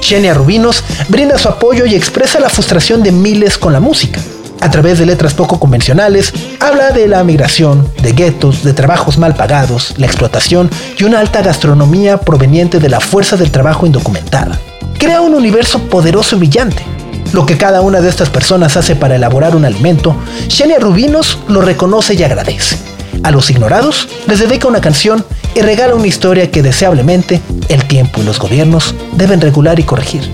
Xenia 0.02 0.34
Rubinos 0.34 0.84
brinda 1.10 1.38
su 1.38 1.48
apoyo 1.48 1.86
y 1.86 1.96
expresa 1.96 2.40
la 2.40 2.50
frustración 2.50 3.04
de 3.04 3.12
miles 3.12 3.58
con 3.58 3.74
la 3.74 3.80
música. 3.80 4.20
A 4.60 4.70
través 4.70 5.00
de 5.00 5.08
letras 5.08 5.34
poco 5.34 5.60
convencionales, 5.60 6.34
habla 6.60 6.92
de 6.92 7.08
la 7.08 7.24
migración, 7.24 7.92
de 8.04 8.12
guetos, 8.12 8.64
de 8.64 8.74
trabajos 8.74 9.18
mal 9.18 9.36
pagados, 9.36 9.96
la 9.98 10.06
explotación 10.06 10.70
y 11.00 11.04
una 11.04 11.20
alta 11.20 11.42
gastronomía 11.42 12.18
proveniente 12.18 12.80
de 12.80 12.90
la 12.90 13.00
fuerza 13.00 13.38
del 13.38 13.50
trabajo 13.50 13.88
indocumentada. 13.88 14.60
Crea 15.00 15.22
un 15.22 15.34
universo 15.34 15.80
poderoso 15.90 16.36
y 16.36 16.40
brillante. 16.40 16.86
Lo 17.34 17.46
que 17.46 17.58
cada 17.58 17.82
una 17.82 18.02
de 18.02 18.10
estas 18.10 18.30
personas 18.30 18.78
hace 18.78 18.96
para 18.96 19.16
elaborar 19.16 19.56
un 19.56 19.66
alimento, 19.66 20.16
Xenia 20.50 20.80
Rubinos 20.80 21.40
lo 21.48 21.62
reconoce 21.62 22.14
y 22.14 22.24
agradece. 22.24 22.78
A 23.24 23.32
los 23.32 23.50
ignorados 23.50 24.08
les 24.28 24.40
dedica 24.40 24.68
una 24.68 24.82
canción 24.82 25.26
y 25.56 25.62
regala 25.62 25.96
una 25.96 26.08
historia 26.08 26.50
que 26.50 26.62
deseablemente 26.62 27.42
el 27.70 27.86
tiempo 27.86 28.22
y 28.22 28.24
los 28.24 28.40
gobiernos 28.40 28.96
deben 29.14 29.42
regular 29.42 29.80
y 29.80 29.84
corregir. 29.84 30.30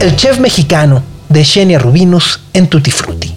El 0.00 0.16
chef 0.16 0.38
mexicano 0.38 1.02
de 1.28 1.44
Xenia 1.44 1.78
Rubinos 1.78 2.40
en 2.52 2.68
Tutti 2.68 2.90
Frutti. 2.90 3.27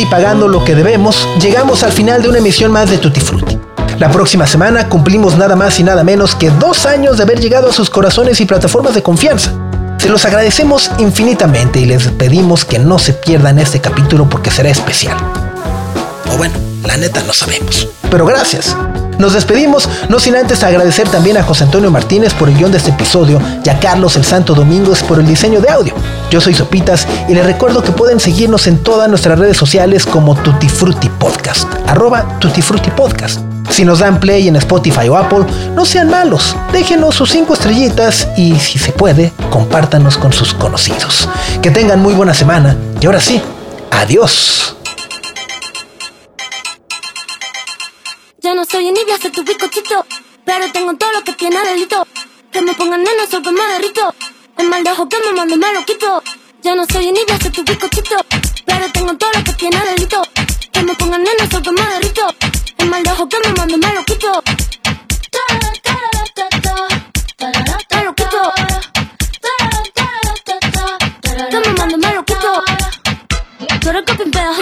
Y 0.00 0.06
pagando 0.06 0.48
lo 0.48 0.64
que 0.64 0.74
debemos, 0.74 1.26
llegamos 1.40 1.82
al 1.82 1.92
final 1.92 2.22
de 2.22 2.28
una 2.28 2.38
emisión 2.38 2.72
más 2.72 2.90
de 2.90 2.98
Tutti 2.98 3.20
Frutti. 3.20 3.58
La 3.98 4.10
próxima 4.10 4.46
semana 4.46 4.88
cumplimos 4.88 5.36
nada 5.36 5.56
más 5.56 5.80
y 5.80 5.82
nada 5.82 6.04
menos 6.04 6.34
que 6.34 6.50
dos 6.50 6.84
años 6.86 7.16
de 7.16 7.22
haber 7.22 7.40
llegado 7.40 7.70
a 7.70 7.72
sus 7.72 7.88
corazones 7.88 8.40
y 8.40 8.46
plataformas 8.46 8.94
de 8.94 9.02
confianza. 9.02 9.52
Se 9.98 10.08
los 10.08 10.24
agradecemos 10.24 10.90
infinitamente 10.98 11.80
y 11.80 11.86
les 11.86 12.08
pedimos 12.08 12.64
que 12.64 12.78
no 12.78 12.98
se 12.98 13.14
pierdan 13.14 13.58
este 13.58 13.80
capítulo 13.80 14.28
porque 14.28 14.50
será 14.50 14.68
especial. 14.68 15.16
O 16.32 16.36
bueno, 16.36 16.54
la 16.84 16.96
neta 16.96 17.22
no 17.22 17.32
sabemos. 17.32 17.88
Pero 18.10 18.26
gracias. 18.26 18.76
Nos 19.18 19.32
despedimos, 19.32 19.88
no 20.08 20.18
sin 20.18 20.36
antes 20.36 20.62
agradecer 20.62 21.08
también 21.08 21.38
a 21.38 21.42
José 21.42 21.64
Antonio 21.64 21.90
Martínez 21.90 22.34
por 22.34 22.48
el 22.48 22.56
guion 22.56 22.70
de 22.70 22.78
este 22.78 22.90
episodio 22.90 23.40
y 23.64 23.68
a 23.68 23.78
Carlos 23.80 24.16
el 24.16 24.24
Santo 24.24 24.54
Domingos 24.54 25.02
por 25.02 25.18
el 25.18 25.26
diseño 25.26 25.60
de 25.60 25.70
audio. 25.70 25.94
Yo 26.30 26.40
soy 26.40 26.54
Sopitas 26.54 27.06
y 27.28 27.34
les 27.34 27.46
recuerdo 27.46 27.82
que 27.82 27.92
pueden 27.92 28.20
seguirnos 28.20 28.66
en 28.66 28.78
todas 28.78 29.08
nuestras 29.08 29.38
redes 29.38 29.56
sociales 29.56 30.04
como 30.04 30.34
Tutti 30.34 30.68
Frutti 30.68 31.08
Podcast, 31.08 31.66
arroba 31.86 32.38
Tutti 32.40 32.60
Frutti 32.60 32.90
Podcast. 32.90 33.40
Si 33.70 33.84
nos 33.84 33.98
dan 33.98 34.20
play 34.20 34.48
en 34.48 34.56
Spotify 34.56 35.08
o 35.08 35.16
Apple, 35.16 35.44
no 35.74 35.84
sean 35.84 36.08
malos, 36.08 36.54
déjenos 36.72 37.14
sus 37.14 37.30
cinco 37.30 37.54
estrellitas 37.54 38.28
y 38.36 38.54
si 38.56 38.78
se 38.78 38.92
puede, 38.92 39.32
compártanos 39.50 40.18
con 40.18 40.32
sus 40.32 40.54
conocidos. 40.54 41.28
Que 41.62 41.70
tengan 41.70 42.00
muy 42.00 42.14
buena 42.14 42.34
semana 42.34 42.76
y 43.00 43.06
ahora 43.06 43.20
sí, 43.20 43.40
adiós. 43.90 44.75
Yo 48.46 48.54
no 48.54 48.64
soy 48.64 48.86
envidia, 48.86 49.18
soy 49.20 49.32
tu 49.32 49.42
bizcochito. 49.42 50.06
Pero 50.44 50.70
tengo 50.70 50.96
todo 50.96 51.10
lo 51.10 51.24
que 51.24 51.32
tiene 51.32 51.58
delito. 51.64 52.06
Que 52.52 52.62
me 52.62 52.74
pongan 52.74 53.02
nena, 53.02 53.26
soy 53.28 53.42
que 53.42 53.50
me 53.50 53.60
derrito. 53.60 54.14
El 54.56 54.68
mal 54.68 54.84
de 54.84 54.90
ojo 54.92 55.08
que 55.08 55.16
me 55.18 55.32
mando 55.32 55.56
me 55.56 55.72
lo 55.72 55.84
quito. 55.84 56.22
Yo 56.62 56.76
no 56.76 56.84
soy 56.86 57.08
envidia, 57.08 57.36
soy 57.40 57.50
tu 57.50 57.64
bizcochito. 57.64 58.24
Pero 58.64 58.92
tengo 58.92 59.16
todo 59.16 59.32
lo 59.32 59.42
que 59.42 59.52
tiene 59.54 59.84
delito. 59.86 60.22
Que 60.72 60.80
me 60.80 60.94
pongan 60.94 61.24
nena, 61.24 61.50
soy 61.50 61.60
que 61.60 61.72
me 61.72 61.86
derrito. 61.86 62.24
El 62.78 62.88
mal 62.88 63.02
de 63.02 63.10
ojo 63.10 63.28
que 63.28 63.36
me 63.44 63.52
mando 63.52 63.78
me 63.78 63.92
lo 63.92 64.04
quito. 64.04 64.42
Me. 64.46 64.56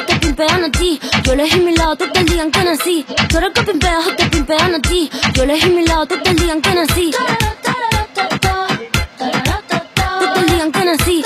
Que 0.09 0.27
me 0.27 0.33
te 0.33 0.71
ti. 0.79 1.01
Yo 1.35 1.41
elegí 1.41 1.59
mi 1.63 1.75
lado, 1.75 1.97
tú 1.97 2.07
te 2.13 2.23
digan 2.23 2.49
que 2.49 2.63
nací. 2.63 3.05
Tú 3.29 3.39
eres 3.39 3.51
que 3.51 3.65
pimpeas 3.65 4.07
o 4.07 4.15
te 4.15 4.25
pimpean 4.27 4.73
a 4.73 4.79
ti. 4.79 5.11
Yo 5.33 5.43
elegí 5.43 5.69
mi 5.69 5.85
lado, 5.85 6.07
tú 6.07 6.17
te 6.23 6.33
digan 6.33 6.63
que 6.63 6.75
nací. 6.77 7.11
Tú 7.11 7.19
te 10.33 10.45
digan 10.53 10.71
que 10.71 10.85
nací. 10.85 11.25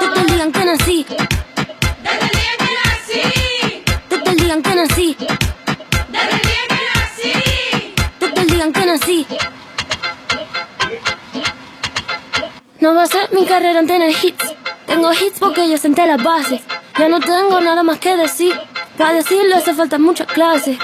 Tú 0.00 0.14
te 0.14 0.24
digan 0.32 0.50
que 0.50 0.64
nací. 0.64 1.06
Tú 4.08 4.16
te 4.24 4.34
digan 4.34 4.62
que 4.62 4.74
nací. 4.74 5.16
Tú 8.18 8.30
te 8.32 8.44
digan 8.46 8.72
que 8.72 8.86
nací. 8.86 9.26
No 12.80 12.94
va 12.94 13.02
a 13.02 13.06
ser 13.06 13.30
mi 13.34 13.44
carrera 13.44 13.80
en 13.80 13.86
tener 13.86 14.10
hits. 14.10 14.54
Tengo 14.86 15.12
hits 15.12 15.38
porque 15.38 15.68
yo 15.68 15.76
senté 15.76 16.06
las 16.06 16.22
bases. 16.22 16.62
Ya 16.96 17.08
no 17.08 17.18
tengo 17.18 17.60
nada 17.60 17.82
más 17.82 17.98
que 17.98 18.16
decir. 18.16 18.54
Para 18.96 19.14
decirlo 19.14 19.56
hace 19.56 19.74
falta 19.74 19.98
mucha 19.98 20.24
clase. 20.26 20.78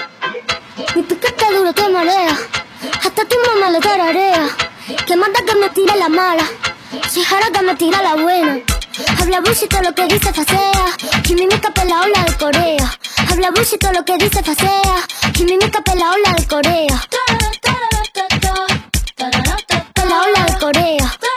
Mi 0.95 1.03
piquete 1.03 1.45
duro 1.55 1.71
te 1.73 1.87
marea. 1.87 2.37
Hasta 3.03 3.23
tu 3.25 3.37
mamá 3.47 3.69
le 3.71 3.79
tararea. 3.79 4.49
Que 5.07 5.15
manda 5.15 5.39
que 5.45 5.55
me 5.55 5.69
tire 5.69 5.95
la 5.97 6.09
mala. 6.09 6.43
Si 7.09 7.23
jara 7.23 7.49
que 7.51 7.61
me 7.61 7.75
tira 7.75 8.03
la 8.03 8.15
buena. 8.15 8.59
Habla 9.19 9.39
bullshit 9.39 9.73
lo 9.81 9.95
que 9.95 10.05
dice 10.07 10.33
facea. 10.33 10.85
Quimimica 11.23 11.71
pela 11.71 12.01
ola 12.01 12.23
de 12.25 12.33
Corea. 12.37 12.97
Habla 13.29 13.51
bullshit 13.51 13.83
lo 13.93 14.03
que 14.03 14.17
dice 14.17 14.43
facea. 14.43 15.07
Quimimica 15.33 15.81
pela 15.81 16.11
ola 16.11 16.33
de 16.33 16.45
Corea. 16.45 17.07
Pela 19.93 20.21
ola 20.23 20.45
de 20.45 20.59
Corea. 20.59 21.30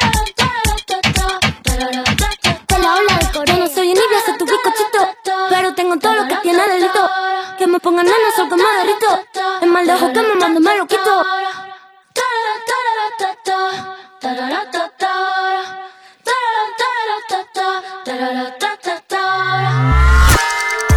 Todo 6.01 6.13
lo 6.15 6.29
que 6.29 6.37
tiene 6.43 6.63
delito. 6.67 7.11
Que 7.57 7.67
me 7.69 7.79
pongan 7.79 8.05
nena, 8.05 8.17
soy 8.35 8.49
que 8.49 8.57
me 8.57 8.63
derrito. 8.63 9.07
El 9.63 9.71
mal 9.71 9.87
de 9.87 9.93
ojo 9.93 10.13
que 10.13 10.23
me 10.23 10.35
mando 10.35 10.61
me 10.61 10.77
lo 10.77 10.87
quito. 10.87 11.25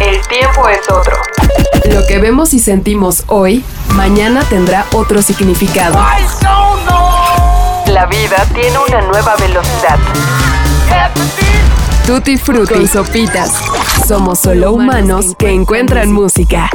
El 0.00 0.28
tiempo 0.28 0.68
es 0.68 0.90
otro. 0.90 1.16
Lo 1.92 2.06
que 2.06 2.18
vemos 2.18 2.52
y 2.54 2.58
sentimos 2.58 3.22
hoy, 3.28 3.64
mañana 3.94 4.42
tendrá 4.48 4.84
otro 4.92 5.22
significado. 5.22 5.98
La 7.86 8.06
vida 8.06 8.44
tiene 8.52 8.78
una 8.78 9.00
nueva 9.02 9.36
velocidad. 9.36 9.98
Tutti 12.08 12.38
Frutti 12.38 12.72
con 12.72 12.88
sopitas. 12.88 13.52
Somos 14.06 14.38
solo 14.38 14.72
humanos 14.72 15.34
que 15.38 15.50
encuentran 15.50 16.10
música. 16.10 16.70